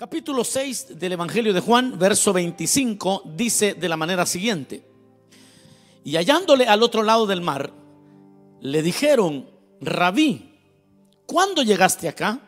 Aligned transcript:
Capítulo 0.00 0.44
6 0.44 0.98
del 0.98 1.12
Evangelio 1.12 1.52
de 1.52 1.60
Juan, 1.60 1.98
verso 1.98 2.32
25, 2.32 3.24
dice 3.36 3.74
de 3.74 3.86
la 3.86 3.98
manera 3.98 4.24
siguiente. 4.24 4.82
Y 6.04 6.16
hallándole 6.16 6.66
al 6.66 6.82
otro 6.82 7.02
lado 7.02 7.26
del 7.26 7.42
mar, 7.42 7.70
le 8.62 8.80
dijeron, 8.80 9.50
rabí, 9.78 10.54
¿cuándo 11.26 11.62
llegaste 11.62 12.08
acá? 12.08 12.40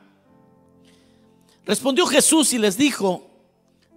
Respondió 1.66 2.06
Jesús 2.06 2.54
y 2.54 2.58
les 2.58 2.78
dijo, 2.78 3.28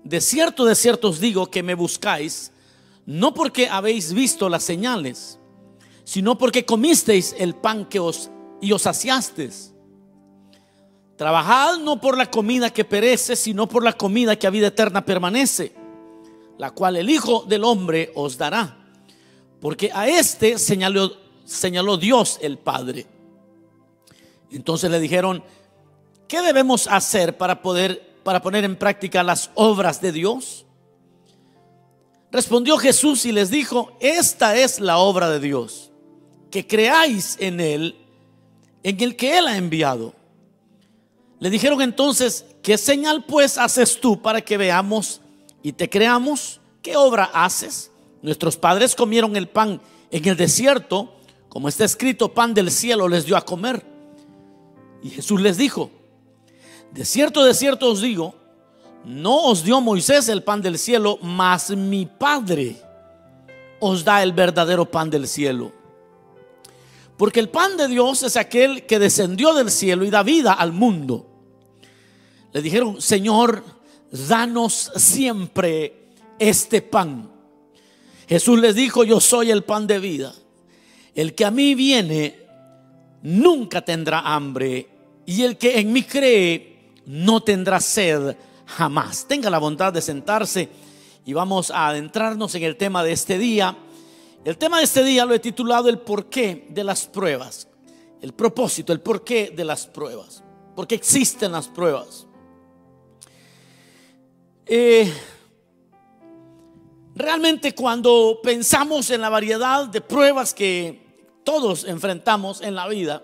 de 0.04 0.20
cierto, 0.20 0.66
de 0.66 0.76
cierto 0.76 1.08
os 1.08 1.22
digo 1.22 1.50
que 1.50 1.64
me 1.64 1.76
buscáis, 1.76 2.52
no 3.06 3.34
porque 3.34 3.70
habéis 3.70 4.12
visto 4.12 4.50
las 4.50 4.64
señales, 4.64 5.40
sino 6.04 6.38
porque 6.38 6.66
comisteis 6.66 7.34
el 7.40 7.56
pan 7.56 7.86
que 7.86 8.02
os 8.02 8.30
y 8.60 8.74
os 8.74 8.82
saciasteis. 8.82 9.75
Trabajad 11.18 11.78
no 11.78 12.02
por 12.02 12.18
la 12.18 12.30
comida 12.30 12.72
que 12.72 12.84
perece, 12.84 13.36
sino 13.36 13.68
por 13.68 13.84
la 13.84 13.94
comida 13.94 14.36
que 14.36 14.48
a 14.48 14.50
vida 14.50 14.68
eterna 14.68 15.06
permanece, 15.06 15.74
la 16.58 16.72
cual 16.72 16.98
el 16.98 17.10
Hijo 17.10 17.46
del 17.48 17.64
Hombre 17.64 18.12
os 18.16 18.38
dará. 18.38 18.78
Porque 19.62 19.90
a 19.94 20.08
este 20.08 20.58
señaló, 20.60 21.12
señaló 21.46 21.98
Dios 21.98 22.38
el 22.42 22.58
Padre. 22.58 23.06
Entonces 24.52 24.92
le 24.92 25.00
dijeron, 25.00 25.44
¿qué 26.28 26.42
debemos 26.42 26.88
hacer 26.88 27.38
para 27.38 27.62
poder 27.62 28.16
para 28.26 28.42
poner 28.42 28.64
en 28.64 28.76
práctica 28.76 29.22
las 29.22 29.52
obras 29.54 30.02
de 30.02 30.12
Dios? 30.12 30.66
Respondió 32.32 32.78
Jesús 32.78 33.26
y 33.26 33.32
les 33.32 33.50
dijo, 33.50 33.96
esta 34.00 34.58
es 34.58 34.80
la 34.80 34.98
obra 34.98 35.30
de 35.30 35.40
Dios, 35.40 35.92
que 36.52 36.66
creáis 36.68 37.38
en 37.40 37.62
Él, 37.62 37.96
en 38.84 39.00
el 39.00 39.16
que 39.16 39.38
Él 39.38 39.48
ha 39.48 39.56
enviado. 39.56 40.16
Le 41.40 41.50
dijeron 41.50 41.82
entonces, 41.82 42.46
¿qué 42.62 42.78
señal 42.78 43.26
pues 43.26 43.58
haces 43.58 44.00
tú 44.00 44.22
para 44.22 44.42
que 44.42 44.58
veamos 44.58 45.22
y 45.62 45.74
te 45.74 45.90
creamos? 45.90 46.62
¿Qué 46.82 46.96
obra 46.96 47.30
haces? 47.34 47.92
Nuestros 48.22 48.58
padres 48.58 48.96
comieron 48.96 49.36
el 49.36 49.48
pan 49.48 49.82
en 50.12 50.26
el 50.28 50.38
desierto, 50.38 51.14
como 51.50 51.68
está 51.68 51.86
escrito, 51.86 52.34
pan 52.34 52.54
del 52.54 52.72
cielo 52.72 53.08
les 53.08 53.26
dio 53.26 53.38
a 53.38 53.46
comer. 53.46 53.86
Y 55.04 55.10
Jesús 55.10 55.42
les 55.42 55.58
dijo, 55.58 55.92
de 56.92 57.06
cierto, 57.06 57.44
de 57.44 57.54
cierto 57.54 57.92
os 57.92 58.02
digo, 58.02 58.36
no 59.04 59.44
os 59.46 59.64
dio 59.64 59.82
Moisés 59.82 60.30
el 60.30 60.44
pan 60.44 60.62
del 60.62 60.80
cielo, 60.80 61.20
mas 61.22 61.70
mi 61.70 62.06
Padre 62.06 62.78
os 63.80 64.04
da 64.04 64.24
el 64.24 64.34
verdadero 64.34 64.90
pan 64.90 65.10
del 65.10 65.28
cielo. 65.28 65.72
Porque 67.18 67.40
el 67.40 67.50
pan 67.50 67.78
de 67.78 67.88
Dios 67.88 68.24
es 68.24 68.36
aquel 68.36 68.86
que 68.86 69.00
descendió 69.00 69.54
del 69.54 69.72
cielo 69.72 70.06
y 70.06 70.10
da 70.10 70.24
vida 70.24 70.54
al 70.54 70.74
mundo. 70.74 71.28
Le 72.52 72.62
dijeron, 72.62 73.02
Señor, 73.02 73.64
danos 74.12 74.92
siempre 74.96 76.10
este 76.40 76.82
pan. 76.82 77.32
Jesús 78.28 78.60
les 78.60 78.76
dijo, 78.76 79.04
yo 79.04 79.20
soy 79.20 79.52
el 79.52 79.64
pan 79.64 79.88
de 79.88 80.00
vida. 80.00 80.34
El 81.14 81.36
que 81.36 81.46
a 81.46 81.52
mí 81.52 81.76
viene 81.76 82.40
nunca 83.22 83.82
tendrá 83.82 84.20
hambre 84.20 84.90
y 85.26 85.44
el 85.44 85.58
que 85.58 85.80
en 85.80 85.94
mí 85.94 86.04
cree 86.04 86.92
no 87.06 87.42
tendrá 87.42 87.80
sed 87.80 88.36
jamás. 88.66 89.26
Tenga 89.28 89.50
la 89.50 89.60
bondad 89.60 89.94
de 89.94 90.02
sentarse 90.02 90.70
y 91.26 91.34
vamos 91.34 91.72
a 91.72 91.88
adentrarnos 91.88 92.54
en 92.56 92.64
el 92.64 92.76
tema 92.76 93.04
de 93.04 93.14
este 93.14 93.38
día 93.38 93.78
el 94.46 94.60
tema 94.60 94.78
de 94.78 94.84
este 94.84 95.04
día 95.04 95.26
lo 95.26 95.34
he 95.34 95.40
titulado 95.40 95.90
El 95.90 95.98
porqué 95.98 96.68
de 96.70 96.84
las 96.84 97.08
pruebas. 97.08 97.68
El 98.22 98.32
propósito, 98.34 98.94
el 98.94 99.02
porqué 99.02 99.52
de 99.56 99.66
las 99.66 99.88
pruebas. 99.88 100.44
Porque 100.76 100.94
existen 100.94 101.52
las 101.52 101.68
pruebas. 101.68 102.28
Eh, 104.68 105.12
realmente 107.16 107.74
cuando 107.74 108.40
pensamos 108.44 109.10
en 109.10 109.22
la 109.22 109.30
variedad 109.30 109.88
de 109.88 110.02
pruebas 110.02 110.54
que 110.54 111.28
todos 111.44 111.84
enfrentamos 111.84 112.62
en 112.62 112.76
la 112.76 112.88
vida, 112.88 113.24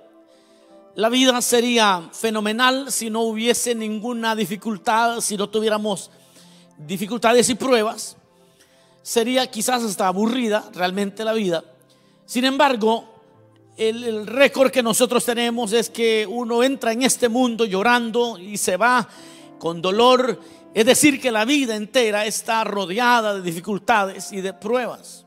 la 0.96 1.10
vida 1.10 1.40
sería 1.44 2.10
fenomenal 2.14 2.92
si 2.92 3.12
no 3.12 3.22
hubiese 3.22 3.76
ninguna 3.76 4.36
dificultad, 4.36 5.22
si 5.22 5.38
no 5.38 5.48
tuviéramos 5.48 6.10
dificultades 6.80 7.48
y 7.50 7.54
pruebas 7.54 8.18
sería 9.02 9.48
quizás 9.48 9.84
hasta 9.84 10.08
aburrida 10.08 10.70
realmente 10.74 11.24
la 11.24 11.34
vida. 11.34 11.64
Sin 12.26 12.46
embargo, 12.46 13.12
el, 13.78 14.28
récord 14.28 14.72
que 14.72 14.84
nosotros 14.84 15.26
tenemos 15.26 15.74
es 15.74 15.90
que 15.90 16.28
uno 16.28 16.64
entra 16.64 16.92
en 16.92 17.04
este 17.04 17.30
mundo 17.30 17.66
llorando 17.66 18.38
y 18.38 18.58
se 18.58 18.78
va 18.78 19.08
con 19.60 19.82
dolor. 19.82 20.40
Es 20.74 20.86
decir, 20.86 21.20
que 21.20 21.32
la 21.32 21.46
vida 21.46 21.76
entera 21.76 22.26
está 22.26 22.64
rodeada 22.64 23.34
de 23.36 23.42
dificultades 23.42 24.32
y 24.32 24.42
de 24.42 24.54
pruebas. 24.54 25.26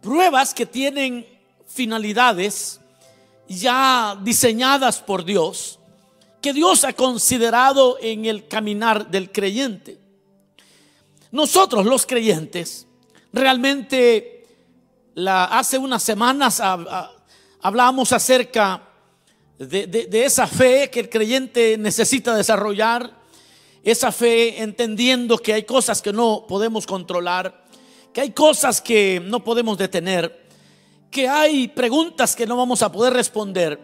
Pruebas 0.00 0.54
que 0.54 0.66
tienen 0.66 1.26
finalidades 1.66 2.80
ya 3.48 4.18
diseñadas 4.22 5.00
por 5.00 5.24
Dios, 5.24 5.78
que 6.40 6.52
Dios 6.52 6.84
ha 6.84 6.92
considerado 6.92 7.98
en 8.00 8.24
el 8.26 8.46
caminar 8.46 9.10
del 9.10 9.32
creyente. 9.32 10.05
Nosotros 11.36 11.84
los 11.84 12.06
creyentes, 12.06 12.86
realmente 13.30 14.46
hace 15.26 15.76
unas 15.76 16.02
semanas 16.02 16.62
hablábamos 17.60 18.10
acerca 18.14 18.82
de 19.58 20.24
esa 20.24 20.46
fe 20.46 20.88
que 20.90 21.00
el 21.00 21.10
creyente 21.10 21.76
necesita 21.76 22.34
desarrollar, 22.34 23.14
esa 23.84 24.12
fe 24.12 24.62
entendiendo 24.62 25.36
que 25.36 25.52
hay 25.52 25.64
cosas 25.64 26.00
que 26.00 26.10
no 26.10 26.46
podemos 26.48 26.86
controlar, 26.86 27.66
que 28.14 28.22
hay 28.22 28.30
cosas 28.30 28.80
que 28.80 29.20
no 29.22 29.44
podemos 29.44 29.76
detener, 29.76 30.48
que 31.10 31.28
hay 31.28 31.68
preguntas 31.68 32.34
que 32.34 32.46
no 32.46 32.56
vamos 32.56 32.80
a 32.80 32.90
poder 32.90 33.12
responder 33.12 33.78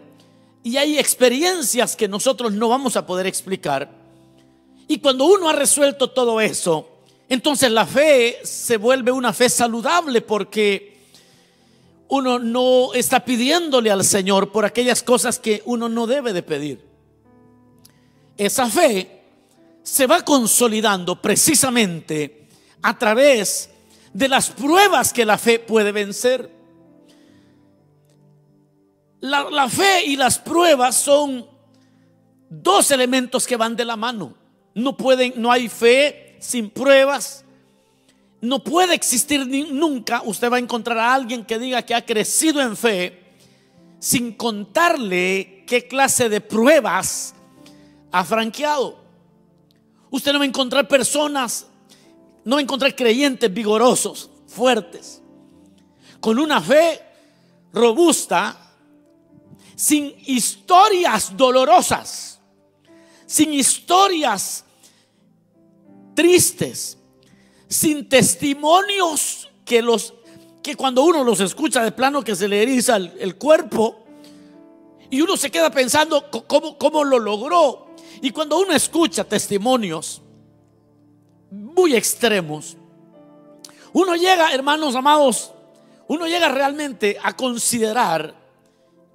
y 0.63 0.77
hay 0.77 0.97
experiencias 0.97 1.95
que 1.95 2.07
nosotros 2.07 2.51
no 2.51 2.69
vamos 2.69 2.97
a 2.97 3.05
poder 3.05 3.27
explicar. 3.27 3.91
Y 4.87 4.97
cuando 4.97 5.25
uno 5.25 5.49
ha 5.49 5.53
resuelto 5.53 6.09
todo 6.09 6.41
eso, 6.41 6.89
entonces 7.29 7.71
la 7.71 7.85
fe 7.85 8.39
se 8.43 8.77
vuelve 8.77 9.11
una 9.11 9.33
fe 9.33 9.49
saludable 9.49 10.21
porque 10.21 10.93
uno 12.09 12.37
no 12.37 12.93
está 12.93 13.25
pidiéndole 13.25 13.89
al 13.89 14.03
Señor 14.03 14.51
por 14.51 14.65
aquellas 14.65 15.01
cosas 15.01 15.39
que 15.39 15.63
uno 15.65 15.89
no 15.89 16.05
debe 16.05 16.33
de 16.33 16.43
pedir. 16.43 16.85
Esa 18.37 18.67
fe 18.67 19.21
se 19.81 20.05
va 20.05 20.23
consolidando 20.23 21.21
precisamente 21.21 22.47
a 22.81 22.97
través 22.97 23.69
de 24.13 24.27
las 24.27 24.49
pruebas 24.49 25.11
que 25.11 25.25
la 25.25 25.37
fe 25.37 25.59
puede 25.59 25.91
vencer. 25.91 26.51
La, 29.21 29.49
la, 29.49 29.69
fe 29.69 30.05
y 30.05 30.15
las 30.15 30.37
pruebas 30.37 30.95
son 30.95 31.47
dos 32.49 32.91
elementos 32.91 33.47
que 33.47 33.55
van 33.57 33.75
de 33.75 33.85
la 33.85 33.95
mano. 33.95 34.35
No 34.75 34.95
pueden, 34.97 35.33
no 35.37 35.51
hay 35.51 35.69
fe 35.69 36.22
sin 36.43 36.69
pruebas, 36.69 37.45
no 38.41 38.63
puede 38.63 38.93
existir 38.93 39.47
nunca. 39.71 40.21
Usted 40.25 40.51
va 40.51 40.57
a 40.57 40.59
encontrar 40.59 40.97
a 40.97 41.13
alguien 41.13 41.45
que 41.45 41.57
diga 41.57 41.81
que 41.81 41.95
ha 41.95 42.05
crecido 42.05 42.61
en 42.61 42.75
fe 42.75 43.23
sin 43.99 44.33
contarle 44.33 45.63
qué 45.65 45.87
clase 45.87 46.27
de 46.27 46.41
pruebas 46.41 47.33
ha 48.11 48.25
franqueado. 48.25 48.99
Usted 50.11 50.33
no 50.33 50.39
va 50.39 50.43
a 50.43 50.47
encontrar 50.47 50.87
personas, 50.87 51.67
no 52.43 52.57
va 52.57 52.59
a 52.59 52.63
encontrar 52.63 52.93
creyentes 52.93 53.51
vigorosos, 53.51 54.29
fuertes, 54.45 55.21
con 56.19 56.37
una 56.37 56.59
fe 56.59 57.01
robusta, 57.71 58.75
sin 59.75 60.13
historias 60.25 61.35
dolorosas, 61.35 62.39
sin 63.25 63.53
historias 63.53 64.62
tristes, 66.13 66.97
sin 67.67 68.07
testimonios 68.07 69.49
que 69.65 69.81
los 69.81 70.13
que 70.61 70.75
cuando 70.75 71.03
uno 71.03 71.23
los 71.25 71.41
escucha 71.41 71.83
de 71.83 71.91
plano 71.91 72.23
que 72.23 72.35
se 72.35 72.47
le 72.47 72.63
eriza 72.63 72.95
el, 72.95 73.35
cuerpo 73.35 73.99
y 75.09 75.19
uno 75.19 75.35
se 75.35 75.51
queda 75.51 75.69
pensando 75.69 76.31
cómo, 76.47 76.77
cómo 76.77 77.03
lo 77.03 77.19
logró. 77.19 77.87
Y 78.21 78.31
cuando 78.31 78.57
uno 78.59 78.73
escucha 78.73 79.25
testimonios 79.25 80.21
muy 81.51 81.95
extremos, 81.95 82.77
uno 83.91 84.15
llega, 84.15 84.53
hermanos 84.53 84.95
amados, 84.95 85.51
uno 86.07 86.27
llega 86.27 86.47
realmente 86.47 87.17
a 87.21 87.35
considerar 87.35 88.33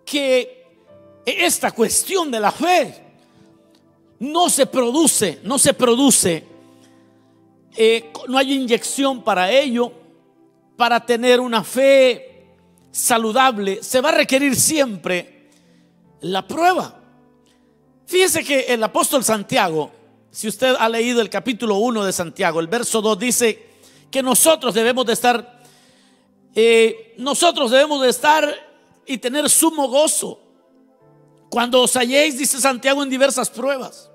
que 0.04 0.66
esta 1.24 1.72
cuestión 1.72 2.30
de 2.30 2.40
la 2.40 2.52
fe 2.52 3.04
no 4.18 4.50
se 4.50 4.66
produce, 4.66 5.40
no 5.44 5.58
se 5.58 5.74
produce 5.74 6.44
eh, 7.80 8.12
no 8.26 8.36
hay 8.36 8.54
inyección 8.54 9.22
para 9.22 9.52
ello, 9.52 9.92
para 10.76 10.98
tener 11.06 11.38
una 11.38 11.62
fe 11.62 12.48
saludable, 12.90 13.84
se 13.84 14.00
va 14.00 14.08
a 14.08 14.12
requerir 14.12 14.56
siempre 14.56 15.48
la 16.22 16.44
prueba. 16.44 16.98
Fíjense 18.04 18.42
que 18.42 18.62
el 18.62 18.82
apóstol 18.82 19.22
Santiago, 19.22 19.92
si 20.32 20.48
usted 20.48 20.74
ha 20.76 20.88
leído 20.88 21.20
el 21.20 21.30
capítulo 21.30 21.76
1 21.76 22.04
de 22.04 22.12
Santiago, 22.12 22.58
el 22.58 22.66
verso 22.66 23.00
2 23.00 23.16
dice 23.16 23.66
que 24.10 24.24
nosotros 24.24 24.74
debemos 24.74 25.06
de 25.06 25.12
estar, 25.12 25.62
eh, 26.56 27.14
nosotros 27.18 27.70
debemos 27.70 28.02
de 28.02 28.08
estar 28.08 28.52
y 29.06 29.18
tener 29.18 29.48
sumo 29.48 29.86
gozo 29.86 30.40
cuando 31.48 31.82
os 31.82 31.94
halléis, 31.94 32.36
dice 32.36 32.60
Santiago, 32.60 33.04
en 33.04 33.08
diversas 33.08 33.48
pruebas. 33.48 34.07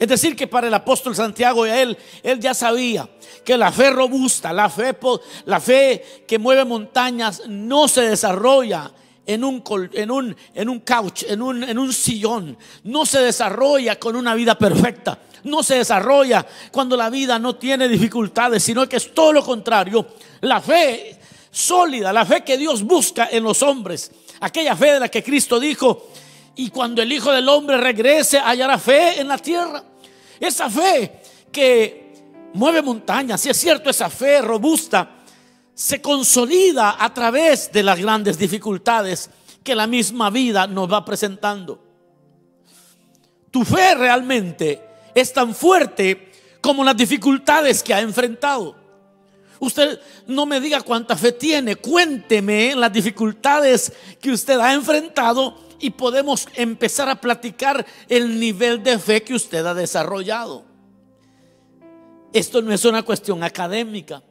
Es 0.00 0.08
decir, 0.08 0.34
que 0.34 0.46
para 0.46 0.66
el 0.66 0.72
apóstol 0.72 1.14
Santiago 1.14 1.66
y 1.66 1.70
a 1.70 1.82
él, 1.82 1.98
él 2.22 2.40
ya 2.40 2.54
sabía 2.54 3.06
que 3.44 3.58
la 3.58 3.70
fe 3.70 3.90
robusta, 3.90 4.50
la 4.50 4.70
fe, 4.70 4.96
la 5.44 5.60
fe 5.60 6.24
que 6.26 6.38
mueve 6.38 6.64
montañas, 6.64 7.42
no 7.46 7.86
se 7.86 8.00
desarrolla 8.00 8.90
en 9.26 9.44
un, 9.44 9.62
en 9.92 10.10
un, 10.10 10.34
en 10.54 10.68
un 10.70 10.80
couch, 10.80 11.24
en 11.24 11.42
un, 11.42 11.62
en 11.62 11.78
un 11.78 11.92
sillón. 11.92 12.56
No 12.84 13.04
se 13.04 13.20
desarrolla 13.20 14.00
con 14.00 14.16
una 14.16 14.34
vida 14.34 14.56
perfecta. 14.56 15.18
No 15.44 15.62
se 15.62 15.74
desarrolla 15.74 16.46
cuando 16.72 16.96
la 16.96 17.10
vida 17.10 17.38
no 17.38 17.56
tiene 17.56 17.86
dificultades, 17.86 18.62
sino 18.62 18.88
que 18.88 18.96
es 18.96 19.12
todo 19.12 19.34
lo 19.34 19.44
contrario. 19.44 20.06
La 20.40 20.62
fe 20.62 21.14
sólida, 21.50 22.10
la 22.10 22.24
fe 22.24 22.42
que 22.42 22.56
Dios 22.56 22.82
busca 22.84 23.28
en 23.30 23.42
los 23.42 23.62
hombres. 23.62 24.10
Aquella 24.40 24.74
fe 24.74 24.92
de 24.92 25.00
la 25.00 25.10
que 25.10 25.22
Cristo 25.22 25.60
dijo, 25.60 26.08
y 26.56 26.70
cuando 26.70 27.02
el 27.02 27.12
Hijo 27.12 27.32
del 27.32 27.50
Hombre 27.50 27.76
regrese 27.76 28.38
hallará 28.38 28.78
fe 28.78 29.20
en 29.20 29.28
la 29.28 29.36
tierra. 29.36 29.89
Esa 30.40 30.70
fe 30.70 31.20
que 31.52 32.14
mueve 32.54 32.80
montañas, 32.80 33.42
si 33.42 33.50
es 33.50 33.56
cierto, 33.58 33.90
esa 33.90 34.08
fe 34.08 34.40
robusta 34.40 35.18
se 35.74 36.00
consolida 36.00 36.96
a 36.98 37.12
través 37.12 37.70
de 37.70 37.82
las 37.82 37.98
grandes 37.98 38.38
dificultades 38.38 39.30
que 39.62 39.74
la 39.74 39.86
misma 39.86 40.30
vida 40.30 40.66
nos 40.66 40.90
va 40.90 41.04
presentando. 41.04 41.82
Tu 43.50 43.64
fe 43.64 43.94
realmente 43.94 44.82
es 45.14 45.32
tan 45.32 45.54
fuerte 45.54 46.32
como 46.60 46.84
las 46.84 46.96
dificultades 46.96 47.82
que 47.82 47.94
ha 47.94 48.00
enfrentado. 48.00 48.76
Usted 49.58 50.00
no 50.26 50.46
me 50.46 50.60
diga 50.60 50.80
cuánta 50.80 51.16
fe 51.16 51.32
tiene, 51.32 51.76
cuénteme 51.76 52.74
las 52.74 52.92
dificultades 52.92 53.92
que 54.20 54.30
usted 54.30 54.58
ha 54.58 54.72
enfrentado 54.72 55.69
y 55.80 55.90
podemos 55.90 56.46
empezar 56.54 57.08
a 57.08 57.20
platicar 57.20 57.84
el 58.08 58.38
nivel 58.38 58.82
de 58.82 58.98
fe 58.98 59.22
que 59.22 59.34
usted 59.34 59.64
ha 59.66 59.74
desarrollado. 59.74 60.64
Esto 62.32 62.62
no 62.62 62.72
es 62.72 62.84
una 62.84 63.02
cuestión 63.02 63.42
académica 63.42 64.22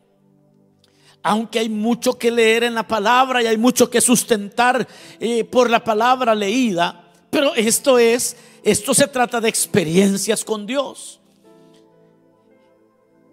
aunque 1.23 1.59
hay 1.59 1.69
mucho 1.69 2.17
que 2.17 2.31
leer 2.31 2.63
en 2.63 2.73
la 2.73 2.87
palabra 2.87 3.43
y 3.43 3.47
hay 3.47 3.57
mucho 3.57 3.89
que 3.89 4.01
sustentar 4.01 4.87
eh, 5.19 5.43
por 5.43 5.69
la 5.69 5.83
palabra 5.83 6.33
leída, 6.33 7.11
pero 7.29 7.53
esto 7.55 7.99
es, 7.99 8.37
esto 8.63 8.93
se 8.93 9.07
trata 9.07 9.41
de 9.41 9.49
experiencias 9.49 10.43
con 10.43 10.65
Dios. 10.65 11.19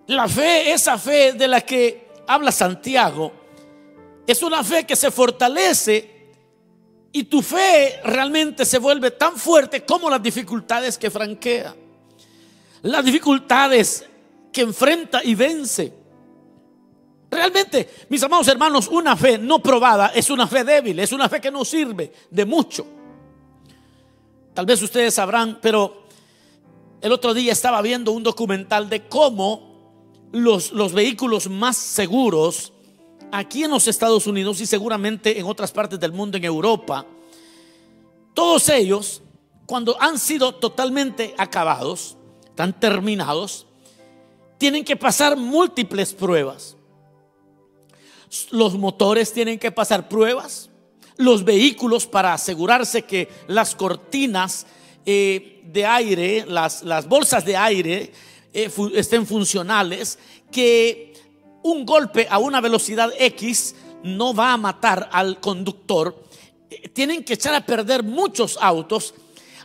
La 0.08 0.28
fe, 0.28 0.72
esa 0.72 0.98
fe 0.98 1.32
de 1.32 1.48
la 1.48 1.60
que 1.60 2.08
habla 2.26 2.52
Santiago, 2.52 3.32
es 4.26 4.42
una 4.42 4.62
fe 4.64 4.84
que 4.84 4.96
se 4.96 5.10
fortalece 5.10 6.15
y 7.12 7.24
tu 7.24 7.42
fe 7.42 8.00
realmente 8.04 8.64
se 8.64 8.78
vuelve 8.78 9.12
tan 9.12 9.36
fuerte 9.36 9.84
como 9.84 10.10
las 10.10 10.22
dificultades 10.22 10.98
que 10.98 11.10
franquea. 11.10 11.74
Las 12.82 13.04
dificultades 13.04 14.06
que 14.52 14.62
enfrenta 14.62 15.22
y 15.24 15.34
vence. 15.34 15.92
Realmente, 17.30 18.06
mis 18.08 18.22
amados 18.22 18.48
hermanos, 18.48 18.88
una 18.88 19.16
fe 19.16 19.38
no 19.38 19.60
probada 19.60 20.08
es 20.14 20.30
una 20.30 20.46
fe 20.46 20.64
débil, 20.64 20.98
es 21.00 21.12
una 21.12 21.28
fe 21.28 21.40
que 21.40 21.50
no 21.50 21.64
sirve 21.64 22.12
de 22.30 22.44
mucho. 22.44 22.86
Tal 24.54 24.64
vez 24.64 24.80
ustedes 24.80 25.14
sabrán, 25.14 25.58
pero 25.60 26.06
el 27.00 27.12
otro 27.12 27.34
día 27.34 27.52
estaba 27.52 27.82
viendo 27.82 28.12
un 28.12 28.22
documental 28.22 28.88
de 28.88 29.06
cómo 29.08 29.76
los, 30.32 30.72
los 30.72 30.92
vehículos 30.92 31.48
más 31.48 31.76
seguros 31.76 32.72
aquí 33.38 33.64
en 33.64 33.70
los 33.70 33.86
Estados 33.86 34.26
Unidos 34.26 34.60
y 34.60 34.66
seguramente 34.66 35.38
en 35.38 35.46
otras 35.46 35.70
partes 35.70 36.00
del 36.00 36.12
mundo, 36.12 36.36
en 36.36 36.44
Europa, 36.44 37.06
todos 38.34 38.68
ellos, 38.68 39.22
cuando 39.66 40.00
han 40.00 40.18
sido 40.18 40.54
totalmente 40.54 41.34
acabados, 41.36 42.16
están 42.46 42.78
terminados, 42.78 43.66
tienen 44.58 44.84
que 44.84 44.96
pasar 44.96 45.36
múltiples 45.36 46.14
pruebas. 46.14 46.76
Los 48.50 48.74
motores 48.74 49.32
tienen 49.32 49.58
que 49.58 49.70
pasar 49.70 50.08
pruebas, 50.08 50.70
los 51.16 51.44
vehículos 51.44 52.06
para 52.06 52.34
asegurarse 52.34 53.02
que 53.02 53.28
las 53.46 53.74
cortinas 53.74 54.66
eh, 55.04 55.62
de 55.64 55.86
aire, 55.86 56.44
las, 56.46 56.82
las, 56.82 57.08
bolsas 57.08 57.44
de 57.44 57.56
aire 57.56 58.12
eh, 58.52 58.70
estén 58.94 59.26
funcionales, 59.26 60.18
que 60.50 61.15
un 61.66 61.84
golpe 61.84 62.26
a 62.30 62.38
una 62.38 62.60
velocidad 62.60 63.10
X 63.18 63.74
no 64.02 64.34
va 64.34 64.52
a 64.52 64.56
matar 64.56 65.08
al 65.12 65.40
conductor. 65.40 66.24
Tienen 66.92 67.24
que 67.24 67.34
echar 67.34 67.54
a 67.54 67.64
perder 67.64 68.02
muchos 68.02 68.58
autos 68.60 69.14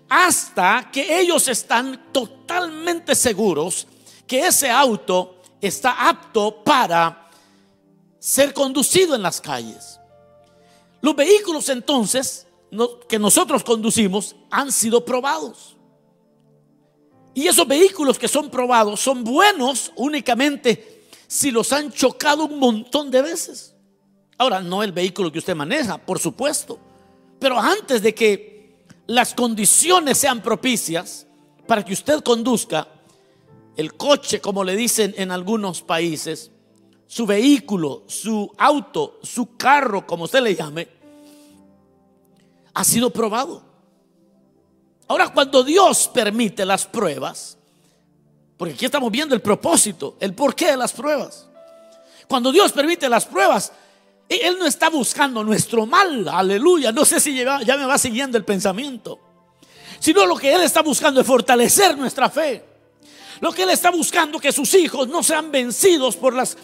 hasta 0.09 0.89
que 0.91 1.19
ellos 1.19 1.47
están 1.47 2.11
totalmente 2.11 3.15
seguros 3.15 3.87
que 4.27 4.45
ese 4.47 4.69
auto 4.69 5.37
está 5.61 6.09
apto 6.09 6.63
para 6.63 7.29
ser 8.19 8.53
conducido 8.53 9.15
en 9.15 9.21
las 9.21 9.39
calles. 9.39 9.99
Los 11.01 11.15
vehículos 11.15 11.69
entonces 11.69 12.47
que 13.07 13.19
nosotros 13.19 13.63
conducimos 13.63 14.35
han 14.49 14.71
sido 14.71 15.03
probados. 15.03 15.75
Y 17.33 17.47
esos 17.47 17.67
vehículos 17.67 18.19
que 18.19 18.27
son 18.27 18.49
probados 18.49 18.99
son 18.99 19.23
buenos 19.23 19.91
únicamente 19.95 21.00
si 21.31 21.49
los 21.49 21.71
han 21.71 21.93
chocado 21.93 22.43
un 22.43 22.59
montón 22.59 23.09
de 23.09 23.21
veces. 23.21 23.73
Ahora, 24.37 24.59
no 24.59 24.83
el 24.83 24.91
vehículo 24.91 25.31
que 25.31 25.39
usted 25.39 25.55
maneja, 25.55 25.97
por 25.97 26.19
supuesto. 26.19 26.77
Pero 27.39 27.57
antes 27.57 28.01
de 28.01 28.13
que 28.13 28.83
las 29.07 29.33
condiciones 29.33 30.17
sean 30.17 30.41
propicias 30.41 31.25
para 31.65 31.85
que 31.85 31.93
usted 31.93 32.19
conduzca, 32.19 32.85
el 33.77 33.95
coche, 33.95 34.41
como 34.41 34.65
le 34.65 34.75
dicen 34.75 35.15
en 35.17 35.31
algunos 35.31 35.81
países, 35.81 36.51
su 37.07 37.25
vehículo, 37.25 38.03
su 38.07 38.51
auto, 38.57 39.17
su 39.23 39.55
carro, 39.55 40.05
como 40.05 40.25
usted 40.25 40.41
le 40.41 40.53
llame, 40.53 40.89
ha 42.73 42.83
sido 42.83 43.09
probado. 43.09 43.63
Ahora, 45.07 45.29
cuando 45.29 45.63
Dios 45.63 46.09
permite 46.13 46.65
las 46.65 46.85
pruebas, 46.85 47.57
porque 48.61 48.75
aquí 48.75 48.85
estamos 48.85 49.11
viendo 49.11 49.33
el 49.33 49.41
propósito, 49.41 50.17
el 50.19 50.35
porqué 50.35 50.67
de 50.67 50.77
las 50.77 50.93
pruebas. 50.93 51.47
Cuando 52.27 52.51
Dios 52.51 52.71
permite 52.71 53.09
las 53.09 53.25
pruebas, 53.25 53.71
e-, 54.29 54.35
Él 54.35 54.59
no 54.59 54.67
está 54.67 54.91
buscando 54.91 55.43
nuestro 55.43 55.87
mal, 55.87 56.27
aleluya. 56.27 56.91
No 56.91 57.03
sé 57.03 57.19
si 57.19 57.33
ya 57.33 57.75
me 57.75 57.85
va 57.85 57.97
siguiendo 57.97 58.37
el 58.37 58.45
pensamiento. 58.45 59.19
Sino 59.99 60.27
lo 60.27 60.35
que 60.35 60.53
Él 60.53 60.61
está 60.61 60.83
buscando 60.83 61.21
es 61.21 61.25
fortalecer 61.25 61.97
nuestra 61.97 62.29
fe. 62.29 62.63
Lo 63.39 63.51
que 63.51 63.63
Él 63.63 63.71
está 63.71 63.89
buscando 63.89 64.39
que 64.39 64.51
sus 64.51 64.71
hijos 64.75 65.07
no 65.07 65.23
sean 65.23 65.51
vencidos 65.51 66.15
por 66.15 66.35
las 66.35 66.55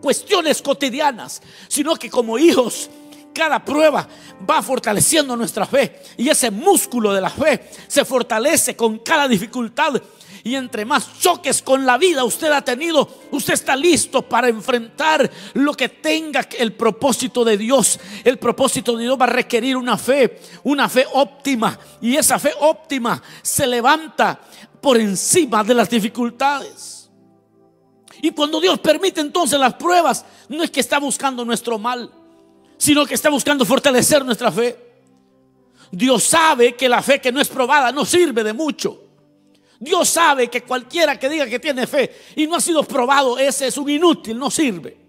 cuestiones 0.00 0.62
cotidianas, 0.62 1.42
sino 1.66 1.96
que 1.96 2.08
como 2.08 2.38
hijos 2.38 2.88
cada 3.34 3.64
prueba 3.64 4.06
va 4.48 4.62
fortaleciendo 4.62 5.36
nuestra 5.36 5.66
fe 5.66 6.00
y 6.16 6.28
ese 6.28 6.52
músculo 6.52 7.12
de 7.12 7.20
la 7.20 7.30
fe 7.30 7.70
se 7.88 8.04
fortalece 8.04 8.76
con 8.76 9.00
cada 9.00 9.26
dificultad. 9.26 10.00
Y 10.42 10.54
entre 10.54 10.84
más 10.84 11.18
choques 11.20 11.62
con 11.62 11.84
la 11.84 11.98
vida 11.98 12.24
usted 12.24 12.50
ha 12.50 12.62
tenido, 12.62 13.08
usted 13.30 13.54
está 13.54 13.76
listo 13.76 14.22
para 14.22 14.48
enfrentar 14.48 15.30
lo 15.54 15.74
que 15.74 15.88
tenga 15.88 16.48
el 16.58 16.72
propósito 16.72 17.44
de 17.44 17.58
Dios. 17.58 18.00
El 18.24 18.38
propósito 18.38 18.96
de 18.96 19.04
Dios 19.04 19.20
va 19.20 19.24
a 19.24 19.28
requerir 19.28 19.76
una 19.76 19.98
fe, 19.98 20.40
una 20.64 20.88
fe 20.88 21.06
óptima. 21.12 21.78
Y 22.00 22.16
esa 22.16 22.38
fe 22.38 22.52
óptima 22.60 23.22
se 23.42 23.66
levanta 23.66 24.40
por 24.80 24.96
encima 24.96 25.62
de 25.62 25.74
las 25.74 25.90
dificultades. 25.90 27.10
Y 28.22 28.30
cuando 28.32 28.60
Dios 28.60 28.78
permite 28.80 29.20
entonces 29.20 29.58
las 29.58 29.74
pruebas, 29.74 30.24
no 30.48 30.62
es 30.62 30.70
que 30.70 30.80
está 30.80 30.98
buscando 30.98 31.44
nuestro 31.44 31.78
mal, 31.78 32.10
sino 32.76 33.04
que 33.06 33.14
está 33.14 33.30
buscando 33.30 33.64
fortalecer 33.64 34.24
nuestra 34.24 34.50
fe. 34.50 34.90
Dios 35.90 36.24
sabe 36.24 36.76
que 36.76 36.88
la 36.88 37.02
fe 37.02 37.20
que 37.20 37.32
no 37.32 37.40
es 37.40 37.48
probada 37.48 37.92
no 37.92 38.04
sirve 38.04 38.44
de 38.44 38.52
mucho. 38.52 39.09
Dios 39.80 40.08
sabe 40.08 40.48
que 40.48 40.62
cualquiera 40.62 41.18
que 41.18 41.28
diga 41.28 41.48
que 41.48 41.58
tiene 41.58 41.86
fe 41.88 42.14
y 42.36 42.46
no 42.46 42.54
ha 42.54 42.60
sido 42.60 42.84
probado, 42.84 43.36
ese 43.38 43.66
es 43.66 43.76
un 43.76 43.90
inútil, 43.90 44.38
no 44.38 44.50
sirve 44.50 45.00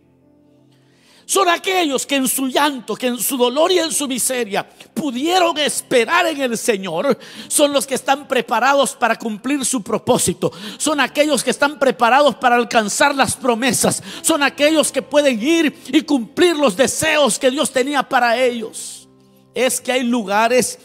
son 1.31 1.47
aquellos 1.47 2.05
que 2.05 2.17
en 2.17 2.27
su 2.27 2.47
llanto, 2.47 2.93
que 2.93 3.07
en 3.07 3.17
su 3.17 3.37
dolor 3.37 3.71
y 3.71 3.79
en 3.79 3.93
su 3.93 4.05
miseria 4.05 4.67
pudieron 4.93 5.57
esperar 5.59 6.27
en 6.27 6.41
el 6.41 6.57
Señor. 6.57 7.17
Son 7.47 7.71
los 7.71 7.87
que 7.87 7.95
están 7.95 8.27
preparados 8.27 8.97
para 8.97 9.17
cumplir 9.17 9.63
su 9.63 9.81
propósito. 9.81 10.51
Son 10.77 10.99
aquellos 10.99 11.41
que 11.41 11.51
están 11.51 11.79
preparados 11.79 12.35
para 12.35 12.57
alcanzar 12.57 13.15
las 13.15 13.37
promesas. 13.37 14.03
Son 14.21 14.43
aquellos 14.43 14.91
que 14.91 15.01
pueden 15.01 15.41
ir 15.41 15.73
y 15.87 16.01
cumplir 16.01 16.57
los 16.57 16.75
deseos 16.75 17.39
que 17.39 17.49
Dios 17.49 17.71
tenía 17.71 18.03
para 18.03 18.37
ellos. 18.37 19.07
Es 19.53 19.79
que 19.79 19.93
hay 19.93 20.03
lugares 20.03 20.79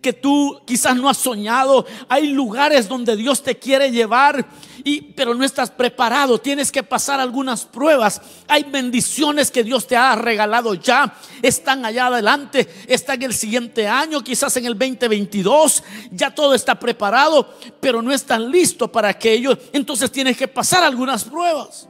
que 0.00 0.12
tú 0.12 0.60
quizás 0.64 0.96
no 0.96 1.08
has 1.08 1.18
soñado. 1.18 1.86
Hay 2.08 2.28
lugares 2.28 2.88
donde 2.88 3.16
Dios 3.16 3.42
te 3.42 3.58
quiere 3.58 3.90
llevar, 3.90 4.46
y, 4.82 5.02
pero 5.12 5.34
no 5.34 5.44
estás 5.44 5.70
preparado. 5.70 6.38
Tienes 6.38 6.72
que 6.72 6.82
pasar 6.82 7.20
algunas 7.20 7.64
pruebas. 7.64 8.20
Hay 8.48 8.64
bendiciones 8.64 9.50
que 9.50 9.62
Dios 9.62 9.86
te 9.86 9.96
ha 9.96 10.14
regalado 10.14 10.74
ya. 10.74 11.14
Están 11.42 11.84
allá 11.84 12.06
adelante, 12.06 12.68
están 12.86 13.16
en 13.16 13.30
el 13.30 13.34
siguiente 13.34 13.86
año, 13.86 14.22
quizás 14.22 14.56
en 14.56 14.66
el 14.66 14.78
2022. 14.78 15.82
Ya 16.10 16.34
todo 16.34 16.54
está 16.54 16.78
preparado, 16.78 17.54
pero 17.80 18.00
no 18.00 18.12
están 18.12 18.50
listos 18.50 18.90
para 18.90 19.08
aquello. 19.08 19.56
Entonces 19.72 20.10
tienes 20.10 20.36
que 20.36 20.48
pasar 20.48 20.82
algunas 20.82 21.24
pruebas. 21.24 21.88